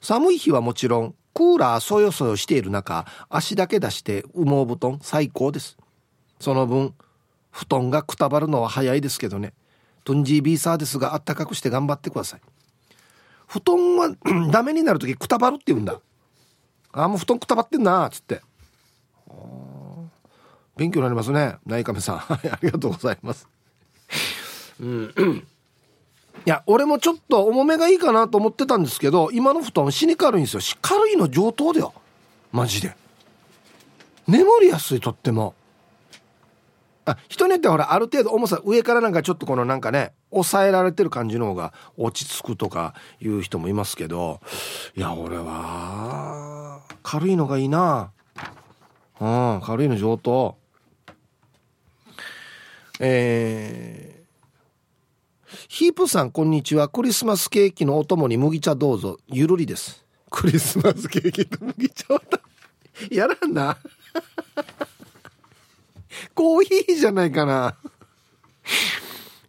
[0.00, 5.76] 寒い日はもちろんクーラーそよそよしている中足だけ出して羽毛布団最高です。
[6.40, 6.92] その分
[7.52, 9.52] 布団がくたばるのは早いですけどね。
[10.02, 12.40] トンジービーサーですがあったかくして頑張ってください。
[13.46, 14.16] 布団は
[14.50, 16.00] ダメになる時くたばるって言うんだ。
[16.98, 18.40] ああもう布団くたばってんなつって
[20.76, 23.48] 勉強になりますね内亀さん ありがとうございます
[24.80, 25.44] うん
[26.46, 30.60] いや、俺もちょっと重めがいいかなと思ってたんですけど、今の布団死に軽いんですよ。
[30.80, 31.92] 軽いの上等だよ。
[32.52, 32.96] マジで。
[34.26, 35.54] 眠りやすいとっても。
[37.08, 44.40] あ、人によってはほら、ある程度重さ、上からなんかちょっとこのなんかね、抑えられてる感じの方が落ち着くとかいう人もいますけど、
[44.94, 48.10] いや、俺は、軽いのがいいな。
[49.20, 50.56] うん、軽いの上等。
[53.00, 56.88] えー、ヒープさん、こんにちは。
[56.88, 59.18] クリスマスケーキのお供に麦茶どうぞ。
[59.28, 60.04] ゆるりです。
[60.30, 62.22] クリスマスケーキと麦茶は
[63.10, 63.78] やらんな。
[66.34, 67.76] コーヒーじゃないかな。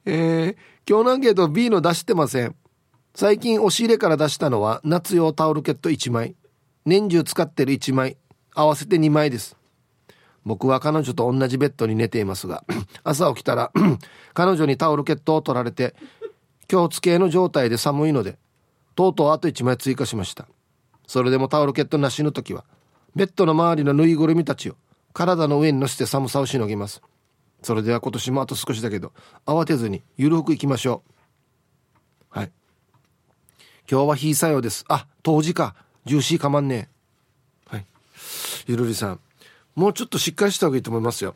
[0.06, 0.56] えー、
[0.88, 2.56] 今日のアンケート B の出してません。
[3.16, 6.36] 最近押し入れから出したのは夏用タオルケット1枚。
[6.86, 8.18] 年中使ってる1枚。
[8.56, 9.60] 合わせて2枚です。
[10.46, 12.64] 僕は彼女と同じベッドに寝ていますが
[13.04, 13.72] 朝起きたら
[14.34, 15.96] 彼女にタオルケットを取られて
[16.72, 18.38] 今日付けの状態で寒いので
[18.96, 20.48] とうとうあと1枚追加しました
[21.08, 22.64] それでもタオルケットなしの時は
[23.16, 24.76] ベッドの周りのぬいぐるみたちを
[25.20, 27.02] 体の上に乗せて寒さをしのぎます。
[27.62, 29.12] それでは今年もあと少しだけど
[29.46, 31.04] 慌てずにゆるくいきましょ
[32.34, 32.40] う。
[32.40, 32.52] はい。
[33.92, 34.86] 今日は日作用です。
[34.88, 35.76] あ冬至か。
[36.06, 36.88] ジューシーかまんね
[37.70, 37.76] え。
[37.76, 37.86] はい。
[38.68, 39.20] ゆるりさん。
[39.76, 41.36] もうちょっとしっかりした方がいいと思いますよ。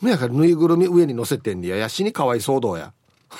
[0.00, 2.94] むやからぬいぐるみ上に乗せてんでや、やしにかわいそうどうや。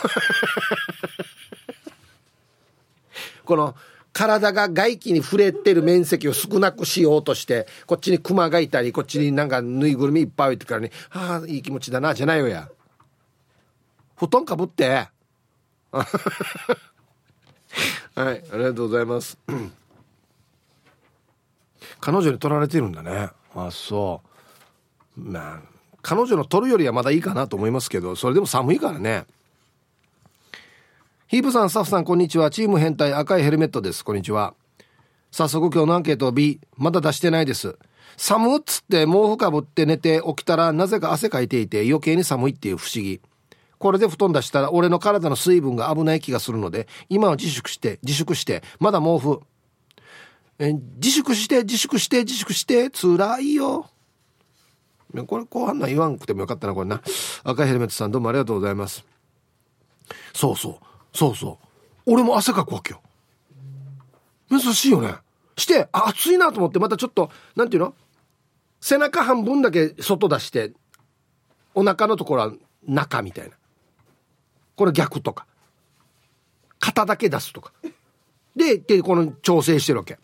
[3.46, 3.74] この、
[4.14, 12.70] 体が外気に触れてる面積を少なくしようとして、こっちにクマがいたり、こっちになんかぬいぐるみいっぱい置いてからに、ああ、いい気持ちだな、じゃないよや。
[14.16, 15.08] 布団かぶって。
[15.92, 16.06] は
[18.32, 19.36] い、ありがとうございます。
[22.00, 23.28] 彼女に取られてるんだね。
[23.54, 24.20] あそ
[25.16, 25.60] うまあ
[26.02, 29.24] 彼女の取るよりはまだいいかなと思いますけどそれでも寒いからね
[31.26, 32.50] ヒープさんスタッフさんこんにちは。
[32.50, 34.04] チーム変態赤いヘルメットです。
[34.04, 34.52] こんにちは。
[35.30, 37.78] 早速今日のアンケート B まだ出してないです。
[38.18, 43.22] 寒っつって毛布かぶって寝て起きたらなぜか汗かいていて余計に寒いっていう不思議。
[43.78, 49.40] これで布団出したら俺の体の水分が危ない気がするので今は自粛して自粛してまだ毛布。
[50.58, 53.88] え自粛して自粛して自粛して辛いよ。
[55.26, 57.00] これ後半の言わんくてもよかったなこれな。
[57.44, 59.06] 赤いヘルメットさんどうもありがとうございます。
[60.34, 60.93] そうそう。
[61.14, 61.58] そうそ
[62.06, 62.12] う。
[62.12, 63.00] 俺も汗かくわけよ。
[64.50, 65.14] 珍しいよね。
[65.56, 67.94] してあ暑いなと思ってまたちょっとなんていうの？
[68.80, 70.72] 背中半分だけ外出して
[71.74, 72.52] お腹のところは
[72.84, 73.52] 中みたいな。
[74.76, 75.46] これ逆とか。
[76.80, 77.72] 肩だけ出すとか。
[78.54, 80.18] ででこの調整してるわけ。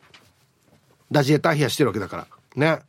[1.10, 2.26] ダジエター冷やしてるわけだから。
[2.56, 2.82] ね。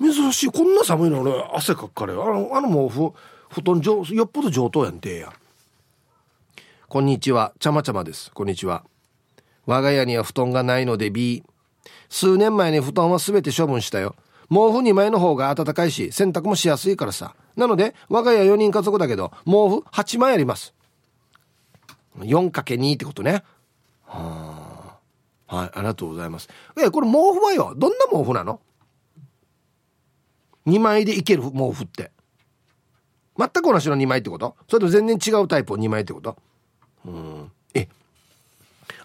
[0.00, 0.46] 珍しい。
[0.50, 2.24] こんな寒いの俺汗かくからよ。
[2.24, 3.12] あのあの毛布
[3.50, 5.32] 布団上よっぽど上等やんてや。
[6.96, 7.52] こんにちは。
[7.58, 8.32] ちゃまちゃまです。
[8.32, 8.82] こんにちは。
[9.66, 11.42] 我が家には布団がないので B
[12.08, 14.16] 数年前に布団は全て処分したよ。
[14.48, 17.36] 毛布2枚の方が暖かいし洗濯もしやすいからさ。
[17.54, 20.72] なので我が家4人家族だけど毛布8枚あります。
[22.20, 23.44] 4×2 ってことね。
[24.06, 24.98] は
[25.48, 25.54] あ。
[25.54, 26.48] はい、ありがとうございます。
[26.82, 28.58] え、これ毛布はよ、どんな毛布なの
[30.66, 32.10] ?2 枚でいける毛布って。
[33.36, 34.56] 全く同じの2枚ってこと？
[34.66, 36.38] それと全然違うタイプを2枚ってこと？
[37.06, 37.52] うん。
[37.74, 37.88] え、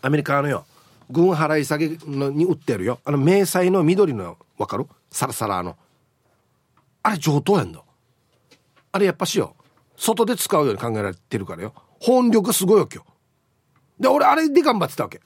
[0.01, 0.65] アメリカのよ、
[1.09, 2.99] 軍払い下げのに売ってるよ。
[3.05, 4.87] あの、迷彩の緑の、わかる？
[5.11, 5.77] サラサラの。
[7.03, 7.81] あれ上等やんだ。
[8.91, 9.55] あれやっぱしよ、
[9.95, 11.73] 外で使うように考えられてるからよ。
[11.99, 13.07] 本力すごいよ、今日。
[14.01, 15.21] で、俺あれで頑張ってたわけ。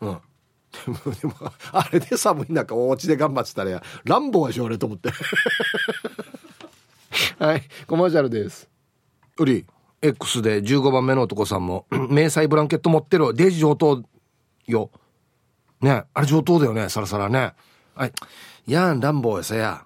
[0.00, 0.20] うん。
[1.20, 1.34] でも、
[1.72, 5.10] あれで寒い中、お家で頑張ってたらや、乱暴はしょ、俺と思って。
[7.38, 8.68] はい、コマーシャルです。
[9.38, 9.66] うり、
[10.00, 13.34] X で15番目の男さんも、 迷彩ブランケット持ってる。
[13.34, 14.02] デジ上等
[14.66, 14.90] よ。
[15.80, 17.52] ね、あれ上等だよね、サラサラね。
[17.94, 18.12] はい。
[18.66, 19.84] やん、乱暴やさや。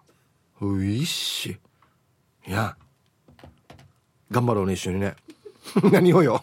[0.61, 1.59] ういっし。
[2.47, 2.77] や
[4.31, 5.17] 頑張ろうね、一緒にね。
[5.93, 6.43] 何をよ。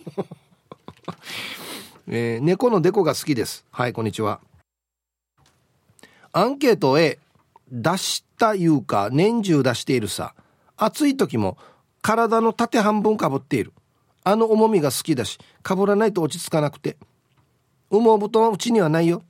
[2.08, 4.40] えー、猫のデコが好きですはいこんにちは
[6.32, 7.20] アンケート A
[7.72, 10.34] 出したいうか年中出しているさ
[10.76, 11.58] 暑い時も
[12.02, 13.74] 体の縦半分かぶっている。
[14.24, 16.98] あの重みが好きだしかぶらないと落ち着かなくて。
[17.92, 19.24] 羽毛布団はうちにはないよ。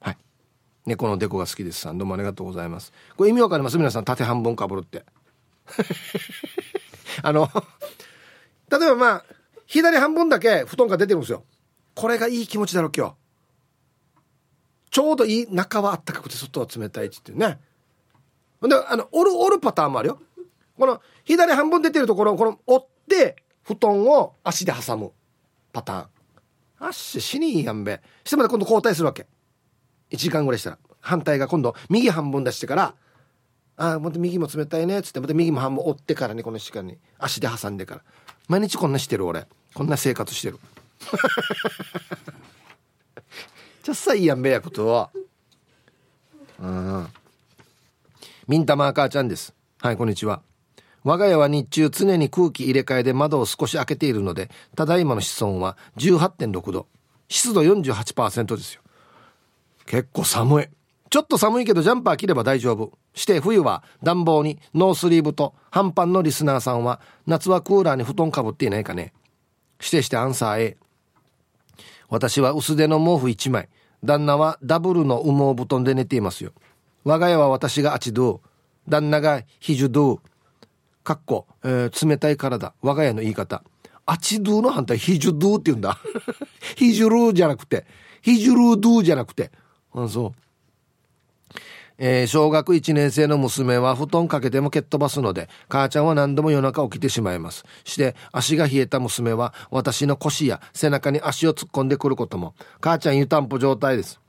[0.00, 0.16] はい。
[0.86, 1.98] 猫のデコが好きですさん。
[1.98, 2.92] どうもありがとうございます。
[3.16, 3.78] これ意味わかります？
[3.78, 5.04] 皆さん縦半分かぶるって。
[7.22, 7.50] あの
[8.70, 9.24] 例えばまあ
[9.66, 11.44] 左半分だけ布団が出てるんですよ。
[11.94, 13.14] これがいい気持ちだろ今日。
[14.90, 17.60] ちょうどいい中はあったかくて外は冷たいって言ってね。
[18.62, 20.20] であの折る折るパターンもあるよ。
[20.78, 25.12] この左半分出てるところをこの折って布団を足で挟む
[25.72, 26.06] パターン。
[26.78, 28.00] あっし死にいいやんべ。
[28.24, 29.26] してまた今度交代するわけ。
[30.10, 30.78] 1時間ぐらいしたら。
[31.00, 32.94] 反対が今度右半分出してから
[33.76, 36.98] ああまた右も冷たいねっつってまた右も半分折ってからねこの時間に。
[37.18, 38.02] 足で挟んでから。
[38.48, 39.46] 毎日こんなしてる俺。
[39.74, 40.58] こんな生活してる。
[43.82, 45.10] ちゃっさいいやんべやことは
[46.58, 47.06] うん。
[48.48, 49.54] ミンタマー母ちゃんです。
[49.80, 50.42] はいこんにちは。
[51.06, 56.88] 我が家は日中常に空気入れ替えで窓を少し開けているのでただいまの室温は18.6度。
[57.28, 58.82] 湿度48%ですよ。
[59.86, 60.66] 結構寒い。
[61.08, 62.90] ちょっと寒いけどジャンパー着れば大丈夫。
[63.14, 69.12] して冬は暖房にノースリーブと半パンのリスナーさんは夏はクーラーに布団かぶっていないかね。
[69.78, 70.76] してしてアンサー A
[72.08, 73.68] 私は薄手の毛布1枚。
[74.02, 76.50] 旦那はダブルの羽毛布団で寝ていますよ。
[77.04, 78.40] 我が家は私がアチドゥ。
[78.88, 80.35] 旦那がヒジュドゥ。
[81.06, 83.62] かっこ、えー、冷たい体我が家の言い方
[84.06, 85.98] アチドゥの反対ヒジュドゥって言うんだ
[86.74, 87.86] ヒジュルーじゃなくて
[88.22, 89.52] ヒジュルードゥじゃなくて
[89.94, 90.46] あそう
[91.98, 97.64] えー、小学1年生の娘は布団かけても蹴っ飛ばすので、母ちゃんは何度も夜中起きてしまいます。
[97.84, 104.20] して、足が冷えた娘は私の腰や背中に足を突っ込んでくることも、母ちゃん湯たんぽ状態です。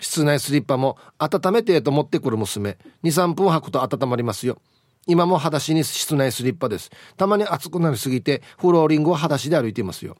[0.00, 4.58] 室内スリッパも温めてと持ってくる娘、2、3分履くと温まりますよ。
[5.06, 6.90] 今も裸足に室内スリッパです。
[7.16, 10.16] たまに暑くなりすぎて、フローリングを裸足で歩いていますよ。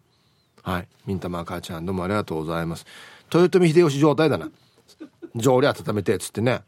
[0.62, 0.88] はい。
[1.06, 2.86] ミンタマ母ちゃん、どうもありがとうございます。
[3.32, 4.50] 豊臣秀吉状態だな。
[5.34, 6.62] 上理温めて、つってね。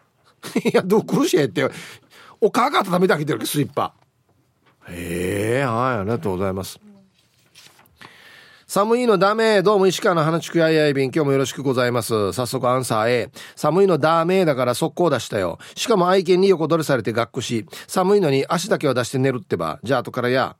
[0.64, 1.68] いや、どう苦しいって。
[2.40, 3.94] お母が温めてあげてるスリッパ。
[4.88, 6.85] へえ、はい、ありがとうございます。
[8.66, 9.62] 寒いのダメ。
[9.62, 11.12] どうも石川の花地区やいやいびん。
[11.12, 12.32] 今日もよろしくございます。
[12.32, 13.30] 早速アンサー A。
[13.54, 15.60] 寒いのダメだから速攻出したよ。
[15.76, 19.78] しかも愛犬に横取りされて学校し、寒いのに足だけは出して寝るってば。
[19.84, 20.56] じゃあ後からや。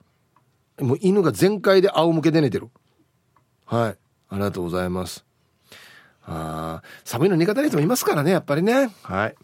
[0.79, 2.69] もう犬が全開で仰向けで寝てる。
[3.65, 3.97] はい。
[4.29, 5.25] ありがとうございます。
[6.27, 8.93] あ寒いの苦手な人もいますからね、やっぱりね。
[9.03, 9.35] はい。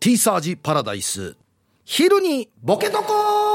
[0.00, 1.36] T サージパラダイス。
[1.84, 3.47] 昼にボケとこ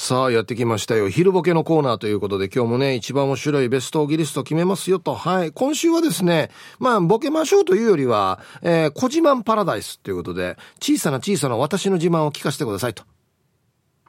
[0.00, 1.08] さあ、やってきましたよ。
[1.08, 5.16] 昼ボケのコーナーということで、今日もね、一番面白いベストギリスト決めますよと。
[5.16, 5.50] はい。
[5.50, 13.02] 今週はですね、まあ、ボケましょうというよりは、えー、小自慢パラダイスということで、小さな小さな私の自慢を聞かせてくださいと。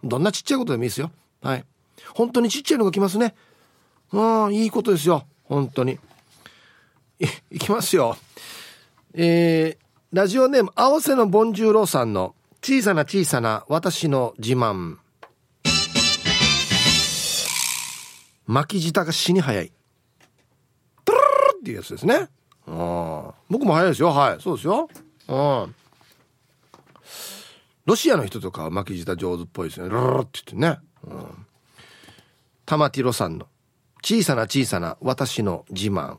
[0.03, 1.09] どんなちっちゃいことでもいいですよ。
[1.41, 1.65] はい。
[2.13, 3.33] 本当にちっちゃいのが来ますね。
[4.13, 5.25] ああ、いいことですよ。
[5.45, 5.93] 本当に。
[7.19, 8.15] い、いきますよ。
[9.15, 14.97] えー、ラジオネーム、合わせのボンジューローさんの小さな小さな私の自慢。
[18.49, 19.71] 巻き舌が死に早い。
[21.05, 22.29] トゥルルルっていうやつですね。
[22.65, 23.31] うん。
[23.47, 24.07] 僕も早いですよ。
[24.09, 24.41] はい。
[24.41, 24.89] そうですよ。
[25.27, 25.75] うん。
[27.85, 29.87] ロシアの人とかは巻き舌上手っぽいですね。
[29.87, 30.79] ルルルって言ってね。
[31.03, 31.45] うん。
[32.65, 33.45] 玉ティロさんの
[34.03, 36.17] 小さな小さな私の自慢。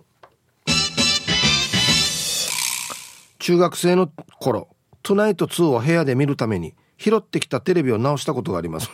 [3.40, 4.06] 中学生の
[4.38, 4.68] 頃、
[5.02, 8.88] トゥナイト2を部屋で見るために拾ってきたテレビを直したことがあります。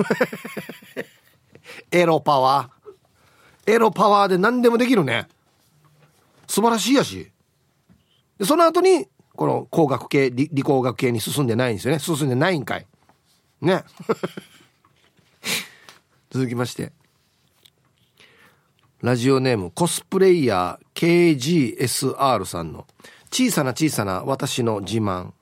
[1.91, 2.76] エロパワー。
[3.67, 5.29] エロパワーで何でもできるね。
[6.47, 7.31] 素晴らしいやし。
[8.39, 11.99] で、その後に、この工学系理、理工学系に進んでないんですよね。
[11.99, 12.87] 進んでないんかい。
[13.61, 13.85] ね。
[16.31, 16.93] 続きまして。
[19.03, 21.37] ラジオネームコスプレイヤー
[21.79, 22.87] KGSR さんの
[23.31, 25.33] 小さな小さな私の自慢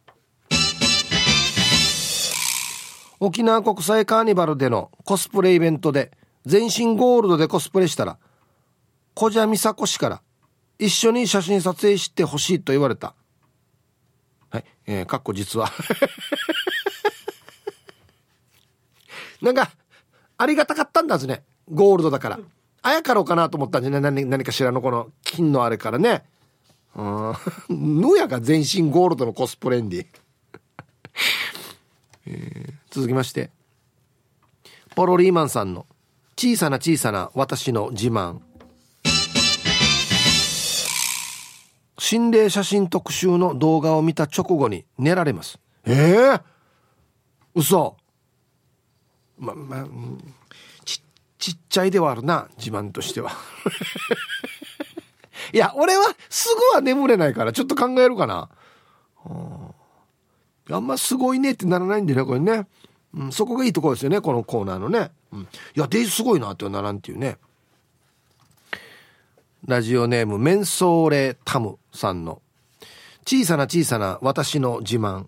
[3.20, 6.10] 沖縄国際カーニバルでのコスプレイベントで
[6.46, 8.18] 全身ゴールドでコスプレしたら
[9.14, 10.22] 小蛇美佐子氏から
[10.78, 13.14] 一緒に写真撮影してほしいと言われた。
[14.50, 15.70] はいえー、かっこ実は
[19.40, 19.70] なんか
[20.36, 21.44] ありがたかったんだずね。
[21.70, 22.38] ゴールドだから。
[22.82, 26.24] あやかろうかなと思ったんじゃない何何かしらのこの金のあれからね。
[26.94, 27.32] う
[27.72, 28.00] ん。
[28.00, 30.06] ぬやが全身ゴールドのコスプレンディ、
[32.26, 33.50] えー、続きまして。
[34.94, 35.86] ポロリーマンさんの。
[36.36, 38.40] 小さな小さな私の自慢。
[41.96, 45.58] 心霊写真特集の動画を見た直後に寝られます。
[45.86, 45.94] ええ？
[46.34, 46.42] ー、
[47.54, 47.96] 嘘。
[49.38, 49.86] ままあ、
[50.84, 51.02] ち
[51.38, 53.30] ちっちゃいではあるな自慢としては。
[55.52, 58.48] いや俺はすぐは眠れないからちょっと考えるかな、
[60.70, 62.66] あんますごいねってならないんでねこれね、
[63.14, 67.38] うん、そこがいいところですよねこのコーナーのね、うん、いやデイズすごいなってはならんっていうね。
[69.66, 72.40] ラジオネームメンソーレタムさんの
[73.26, 75.26] 小さな小さな私の自慢。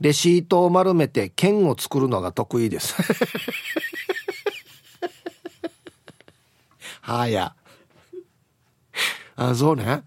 [0.00, 2.94] レシートを丸めて剣を作るのが得意です。
[7.00, 7.54] はや。
[9.36, 10.04] あそうね。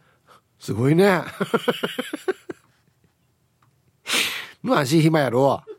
[0.59, 1.21] すごいね。
[4.61, 5.47] まあ足暇やろ。
[5.47, 5.74] ま、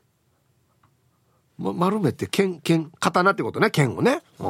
[1.59, 4.23] 丸めて剣剣刀ってことね剣をね。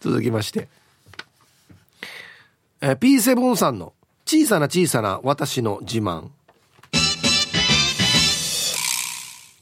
[0.00, 0.68] 続きまして。
[2.80, 3.94] えー P7 さんの
[4.26, 6.28] 小さな小さな私の自慢。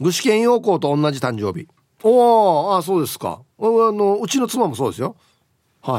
[0.01, 1.69] 具志堅用高と同じ誕生日。
[2.03, 3.43] おあそうですか。
[3.59, 5.17] あのうちの妻もそうですよ。
[5.83, 5.99] は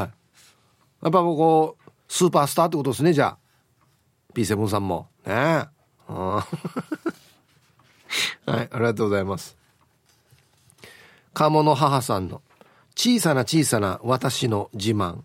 [1.02, 3.38] やっぱこうスーパースターってことですねじゃあ。
[4.34, 5.08] P7 さんも。
[5.24, 5.32] ね。
[5.34, 5.64] え
[8.46, 9.56] はいありがとうございます
[11.32, 12.42] 鴨の母さんの
[12.94, 15.22] 小さな小さな私の自慢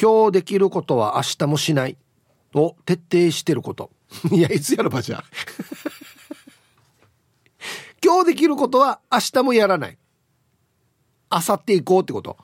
[0.00, 1.96] 今日できることは明日もしない
[2.54, 3.90] を徹底してること
[4.32, 5.22] いや、いつやるばじゃ。
[8.02, 9.98] 今日できることは明日もやらない。
[11.30, 12.36] 明後日行こうってこと。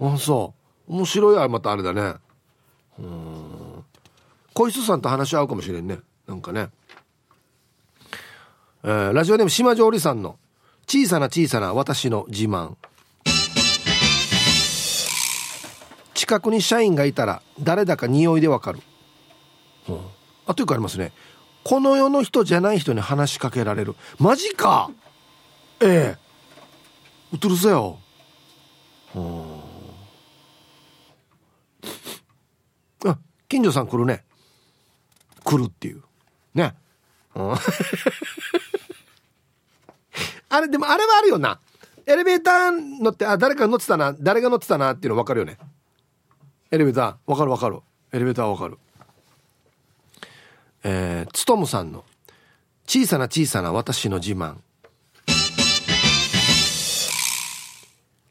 [0.00, 0.54] あ、そ
[0.88, 0.92] う。
[0.92, 2.14] 面白いあまたあれだね。
[2.98, 3.61] うん。
[4.54, 5.98] 小石さんと話し合うかもしれんね。
[6.26, 6.68] なんかね。
[8.84, 10.38] えー、ラジオネーム島上里さんの
[10.86, 12.76] 小さな小さな私の自慢。
[16.14, 18.80] 近くに社員がいたら誰だか匂いでわかる。
[19.88, 20.00] うん
[20.46, 21.12] あというかありますね
[21.64, 24.90] この世の人じゃない人に話しかけられるマジか
[25.80, 26.18] ええ
[27.32, 27.98] うとるせよ
[29.14, 29.60] うん
[33.06, 34.24] あ近所さん来るね
[35.44, 36.02] 来るっていう。
[36.54, 36.74] ね。
[40.48, 41.60] あれでもあれはあるよな。
[42.06, 44.14] エレベーター乗ってあ誰か乗ってたな。
[44.18, 45.58] 誰が乗ってたなっていうの分かるよね。
[46.70, 47.16] エレベーター。
[47.26, 47.80] 分かる分かる。
[48.12, 48.78] エレベーター分かる。
[50.84, 52.04] えー、つとむさんの
[52.86, 54.56] 小さな小さな私の自慢。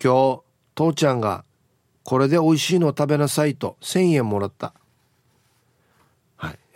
[0.03, 0.41] 今日、
[0.76, 1.45] 父ちゃんが
[2.03, 4.74] これで美味しいのを食べなさいと1000円もらった。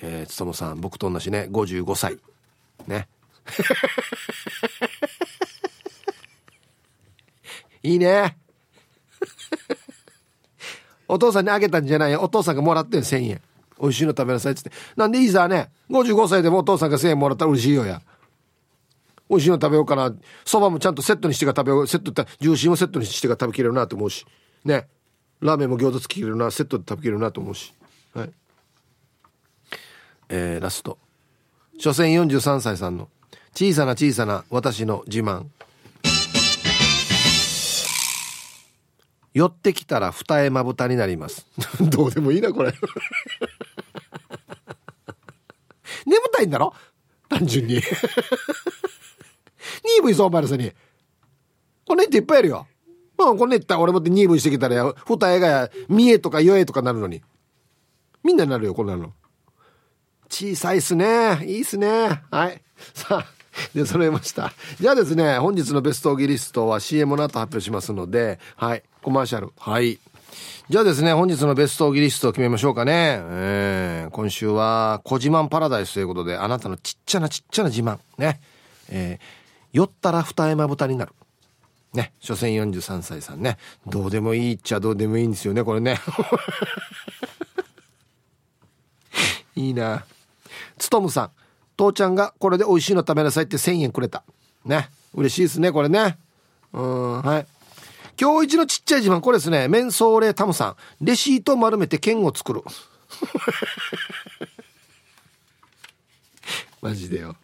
[0.02, 2.18] えー、つとむさん、僕と同じね、55歳。
[2.88, 3.08] ね。
[7.84, 8.38] いいね。
[11.08, 12.22] お父さんにあげたんじゃないよ。
[12.22, 13.42] お父さんがもらってん1000円。
[13.80, 14.72] 美味しいの食べなさいっつって。
[14.96, 18.02] なんでいいさね、55歳でもお父さんが1000円もらったら嬉しいよや。
[19.30, 20.14] 美味しいの食べようかな。
[20.46, 21.88] そばもちゃんとセットにしてから食べよう。
[21.88, 24.26] セットって重心をセットにしてから食べきれるなと思うし。
[24.64, 24.88] ね。
[25.42, 26.52] ラーメンも餃子つききれるな。
[26.52, 27.74] セットで食べきれるなと思うし。
[28.14, 28.32] はい。
[30.30, 30.98] えー、ラスト。
[31.78, 33.10] 所詮43歳さんの
[33.54, 35.46] 小さな小さな私の自慢。
[39.34, 41.46] 寄ってきたら二重まぶたになります。
[41.92, 42.74] どうでもいいな、これ。
[46.06, 46.74] 眠たいんだろ？
[47.28, 47.82] 単純に。
[50.02, 50.72] 2V 相場ですに。
[51.86, 52.66] これっていっぱいいるよ。
[53.18, 57.22] うん、これったら俺もって 2V してきたら二重が見えとか酔えとかなるのに。
[58.24, 59.14] みんなになるよ、こんなの。
[60.30, 61.46] 小さいっすね。
[61.46, 62.22] いいっすね。
[62.32, 62.62] はい。
[62.94, 63.36] さあ。
[63.74, 64.54] で、揃えました。
[64.80, 68.84] じゃあですね、本日のベストギリストは CM の後発表しますので、はい。
[69.02, 69.52] コマーシャル。
[69.58, 70.00] はい。
[70.70, 73.20] じゃあですね、本日のベストギリストを決めましょうかね。
[73.22, 78.00] えー、今週は、小自慢パラダイスということで、あなたのちっちゃなちっちゃな自慢。
[78.18, 78.42] ね。
[78.90, 79.26] えー、
[79.72, 81.14] 酔ったら二重まぶたになる。
[81.94, 82.12] ね。
[82.20, 83.58] 所詮43歳さんね。
[83.88, 86.00] どうでもいいっちゃどうでもいいんですよね、これね。
[89.56, 90.04] いいな。
[90.78, 91.32] つとむさん。
[91.78, 94.24] 父ちゃんがこれで美味しいの食べなさいって1000円くれた。
[94.66, 94.90] ね。
[95.14, 96.18] 嬉しいですね、これね。
[96.74, 97.48] うん、はい。
[98.20, 100.76] 今日一のちっちゃい自慢、これですね、メンソーレタムさん。
[101.02, 102.64] レシート丸めて剣を作る。
[106.82, 107.36] マジでよ。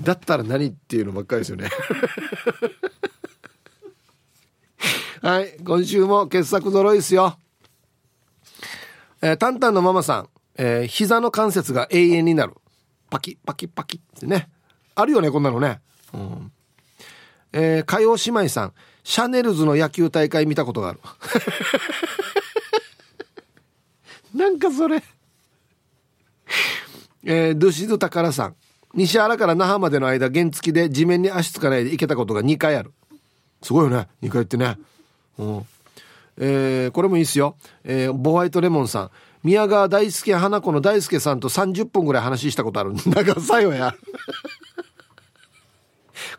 [0.00, 1.68] だったら何っていうのばっかりですよね。
[5.22, 7.38] はい、今週も傑作揃いですよ。
[9.20, 12.54] えー、タンタンのママさん、えー、膝の関節が永遠になる。
[13.10, 14.48] パキパキパキってね。
[14.94, 15.80] あるよね、こんなのね。
[16.12, 16.52] うん。
[17.52, 18.72] えー、火曜姉妹さん、
[19.04, 21.00] シャネルズの野球大会見たことがある。
[24.34, 25.02] なんかそれ
[27.24, 28.56] えー、ドゥシド宝さん。
[28.94, 32.92] 西原から那覇までの間、原付で地面に足つかないで行けたことが2回ある。
[33.62, 34.08] すごいよね。
[34.22, 34.76] 2回ってね。
[35.38, 35.66] うん。
[36.38, 37.56] えー、これもいいっすよ。
[37.84, 39.10] えー、ボワイトレモンさん。
[39.42, 42.94] 宮川大輔花子の大輔さんと30分ぐらい話したことある。
[43.06, 43.94] 長さよや。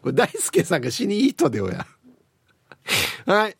[0.01, 1.85] これ大輔さんが死にいい人でよや。
[3.25, 3.57] はい。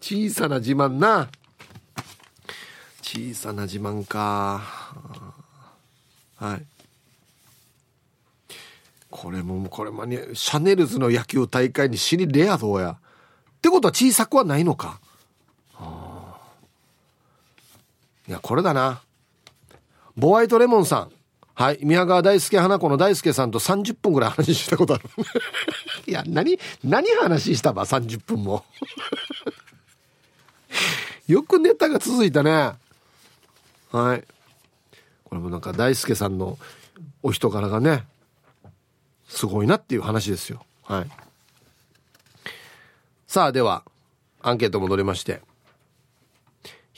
[0.00, 1.28] 小さな自慢な。
[3.02, 4.62] 小さな自慢か。
[6.36, 6.66] はい。
[9.10, 12.92] これも、これもね、シャネルズの野球大会に死にレアどうや。
[12.92, 15.00] ってことは小さくはないのか。
[18.30, 19.02] いや、これだな。
[20.16, 21.10] ボワイトレモンさん。
[21.52, 21.80] はい。
[21.82, 25.10] 宮川大輔花子の大輔さんと30分ぐらい話したことある。
[26.06, 28.64] いや、何、何話したば ?30 分も。
[31.26, 32.74] よくネタが続いたね。
[33.90, 34.24] はい。
[35.24, 36.56] これもなんか大輔さんの
[37.24, 38.06] お人柄がね、
[39.28, 40.64] すごいなっていう話ですよ。
[40.84, 41.10] はい。
[43.26, 43.82] さあ、では、
[44.40, 45.40] アンケート戻りまして。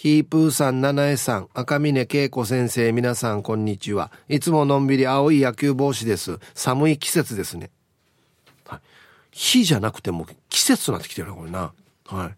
[0.02, 4.10] ヒープーさん、七重さん、赤峰恵子先生、皆さん、こんにちは。
[4.28, 6.40] いつものんびり青い野球帽子です。
[6.54, 7.70] 寒い季節ですね。
[8.66, 8.80] はい。
[9.30, 11.72] 日じゃなくても季節となってきてるな、これな。
[12.06, 12.36] はい。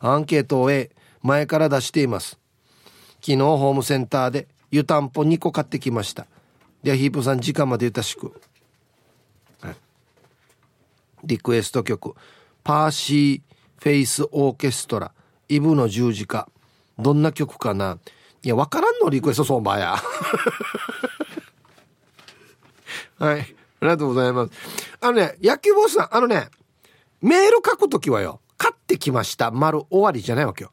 [0.00, 0.90] アンケートを A
[1.22, 2.38] 前から出しています。
[3.22, 6.26] 昨日ホームセンターで湯たんぽ2個買ってきました。
[6.82, 8.38] では、ヒープーさん、時間までゆたしく。
[9.62, 9.76] はい。
[11.24, 12.14] リクエスト曲、
[12.62, 15.12] パーシーフェイスオーケストラ、
[15.48, 16.46] イブの十字架。
[16.98, 17.98] どんな曲かな
[18.42, 19.96] いや、わからんのリクエスト相場や。
[23.18, 23.40] はい。
[23.40, 23.44] あ
[23.82, 24.52] りがとうございます。
[25.00, 26.48] あのね、野球ボスさん、あのね、
[27.20, 30.70] メール書くときはよ、買ってきました、丸終わりじゃないわけよ。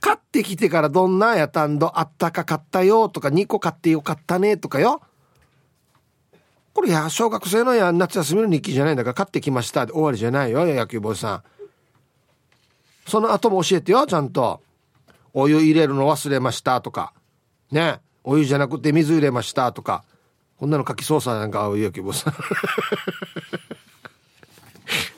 [0.00, 5.02] 買ってきてからどんなやたんどあったかかったよとか2個買ってよかったねとかよ。
[6.74, 11.42] これいや、小学生のや夏休みの日記じゃないんだから買ってきました終わりじゃないよ、野球ボスさん。
[13.06, 14.60] その後も教えてよ、ちゃんと。
[15.34, 17.12] お湯入れるの忘れましたとか、
[17.70, 20.04] ね、お湯じゃなくて水入れましたとか、
[20.58, 22.34] こんなの書きそうさなんか、お湯きぼさん。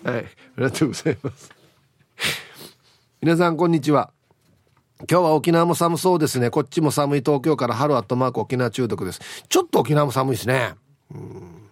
[0.05, 0.23] はい、あ
[0.59, 1.51] りがとうございます。
[3.23, 4.11] 皆さん、こんにちは。
[5.09, 6.51] 今日は沖縄も寒そうですね。
[6.51, 9.21] こっちも寒い東京から春アットマーク沖縄中毒です。
[9.49, 10.75] ちょっと沖縄も寒いですね。
[11.15, 11.71] うん。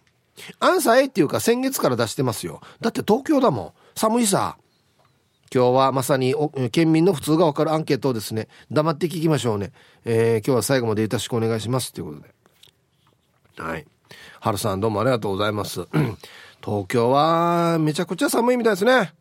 [0.60, 2.60] アンサー A っていうか先月から出してますよ。
[2.80, 3.72] だって東京だもん。
[3.94, 4.56] 寒いさ。
[5.54, 6.34] 今日はまさに
[6.72, 9.72] 県民の普通がわかるアンケートをですね、黙って聞きましょうね。
[10.04, 11.92] えー、今日は最後までよろしくお願いします。
[11.92, 12.34] ということで。
[13.62, 13.86] はい。
[14.40, 15.86] 春さんどうもありがとうございます。
[16.64, 19.14] 東京はめちゃくちゃ寒いみたいですね。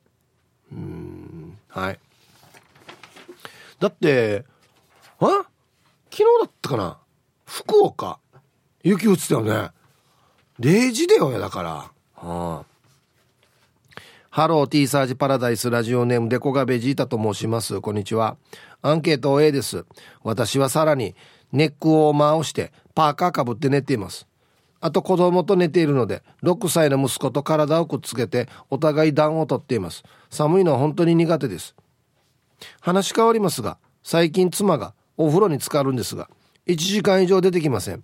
[0.71, 1.99] うん、はい。
[3.79, 4.45] だって、
[5.19, 5.25] あ？
[6.09, 6.97] 昨日だったかな？
[7.45, 8.19] 福岡。
[8.83, 9.71] 雪降ってたよね。
[10.59, 11.69] 0時だよ、だから。
[11.71, 12.65] はあ
[14.37, 17.81] ハロー T サージパラダイスラジオネームデコガベジータと申します。
[17.81, 18.37] こんにちは。
[18.83, 19.83] アンケート A です。
[20.21, 21.15] 私はさらに
[21.51, 24.27] ネックウォーマーをしてパーカーかぶって寝ています。
[24.79, 30.03] あと子供と寝ているので6歳の息子と体をくっつけてお互い暖をとっています。
[30.29, 31.75] 寒いのは本当に苦手です。
[32.79, 36.29] 話変わりますが最近妻がお風呂に浸かるんですが
[36.67, 38.03] 1時間以上出てきません。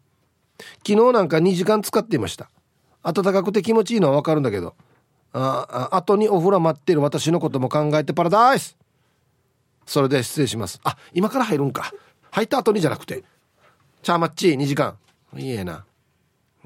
[0.78, 2.50] 昨日なんか2時間使っていました。
[3.04, 4.74] 暖かくて気持ちいいのはわかるんだけど
[5.34, 8.78] ああ後にお風呂待ってる私のことも考えてパラダイス。
[9.86, 10.80] それで失礼します。
[10.84, 11.92] あ今から入るんか。
[12.32, 13.24] 入った後にじゃなくて。
[14.04, 14.98] チャーマッチ2時間。
[15.36, 15.84] いいえな、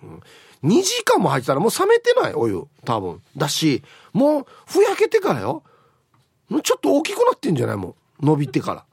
[0.03, 0.22] うん、
[0.63, 2.65] 2時間も入ってたらもう冷めてないお湯。
[2.84, 3.22] 多分。
[3.38, 5.63] だしもうふやけてからよ。
[6.63, 7.78] ちょっと大きくなってんじゃない？
[7.78, 8.26] もう。
[8.26, 8.86] 伸びてか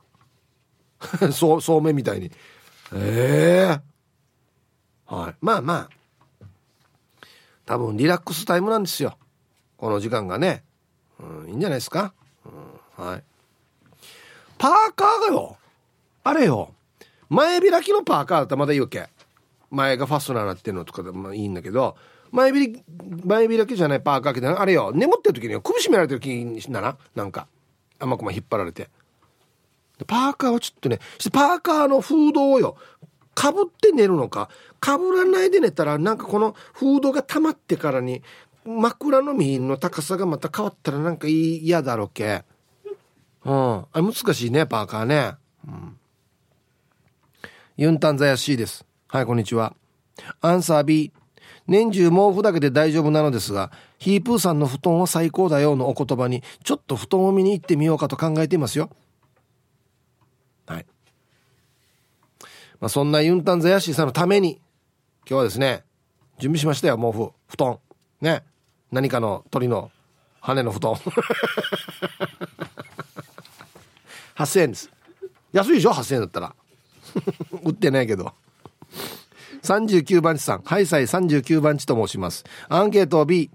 [1.20, 1.32] ら。
[1.32, 2.30] そうそうめんみたいに。
[2.94, 3.80] ええ。
[5.10, 5.34] ー、はい。
[5.40, 6.46] まあまあ。
[7.66, 9.16] 多分リラックスタイムなんですよ。
[9.76, 10.62] この時間がね、
[11.20, 12.14] うん、いいんじゃないですか、
[12.98, 13.22] うん、はい。
[14.58, 15.56] パーカーがよ。
[16.22, 16.72] あれよ。
[17.28, 19.08] 前開きのパーカーだったらまだいいわけ。
[19.70, 21.96] 前がファスナーになってるのとかでもいいんだけど。
[22.30, 22.82] 前開き
[23.24, 24.92] 前開きじゃないパーカーけどあれよ。
[24.92, 27.46] 眠ってる時に首絞められてる気にだななんか。
[27.98, 28.88] 甘くま引っ張られて。
[30.06, 30.98] パーカーはちょっとね。
[31.32, 32.76] パーカーのフードをよ。
[33.34, 34.48] かぶって寝るのか。
[34.80, 38.22] かぶらないで寝たらなんかこのフードが溜まってからに
[38.64, 42.44] 枕の実の高さがまた変わったらなんか嫌だろけ。
[43.44, 43.78] うん。
[43.80, 45.34] あれ難しいね、パーカーね。
[45.66, 45.98] うん。
[47.76, 48.86] ユンタンザヤシーです。
[49.08, 49.74] はい、こんにちは。
[50.40, 51.12] アンサー B。
[51.66, 58.90] 年中毛布だけで大丈夫なのですが、ヒープーさんの布団は最高だよのお言葉に、ちょっと布団を見に行ってみようかと考えていますよ。
[60.66, 60.86] はい。
[62.80, 64.60] まあ、そんなユンタンザヤシーさんのために、
[65.26, 65.84] 今日はですね
[66.38, 67.78] 準備しましたよ毛布布団
[68.20, 68.42] ね
[68.94, 69.90] 何かの鳥の
[70.40, 70.94] 羽の布団。
[74.36, 74.88] 8000円です。
[75.52, 76.54] 安いでしょ？8000円だったら。
[77.64, 78.32] 売ってないけど。
[79.64, 80.62] 39番地さん。
[80.62, 82.44] ハイサイ39番地と申します。
[82.68, 83.50] アンケート B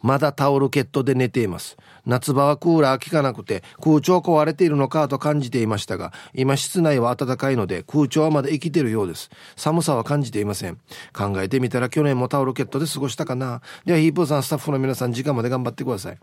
[0.00, 1.76] まだタオルケットで寝ています。
[2.08, 9.30] 夏場はクーラー効かなくて空調壊れているのかと感じていましたが今室内は暖かいので空調はまだ生きてるようです。
[9.54, 10.78] 寒さは感じていません。
[11.12, 13.62] 考えてみたら去年もタオルケットで過ごしたかな。
[13.84, 16.18] ではヒープーさんスタッフの皆さん時間まで頑張ってください。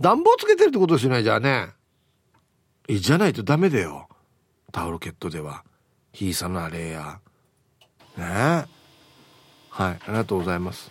[0.00, 1.68] 暖房つけてるってことですよねじゃあね。
[2.88, 4.08] いいじゃないとダメだよ。
[4.72, 5.64] タオルケットでは。
[6.12, 7.20] ひいさんのあれや。
[8.16, 8.24] ね。
[8.24, 8.68] はい
[9.78, 10.90] ありがとうございます。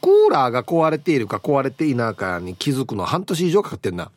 [0.00, 4.10] コーラーが壊れているか壊れていないかに気づくの半年以上かかってんな。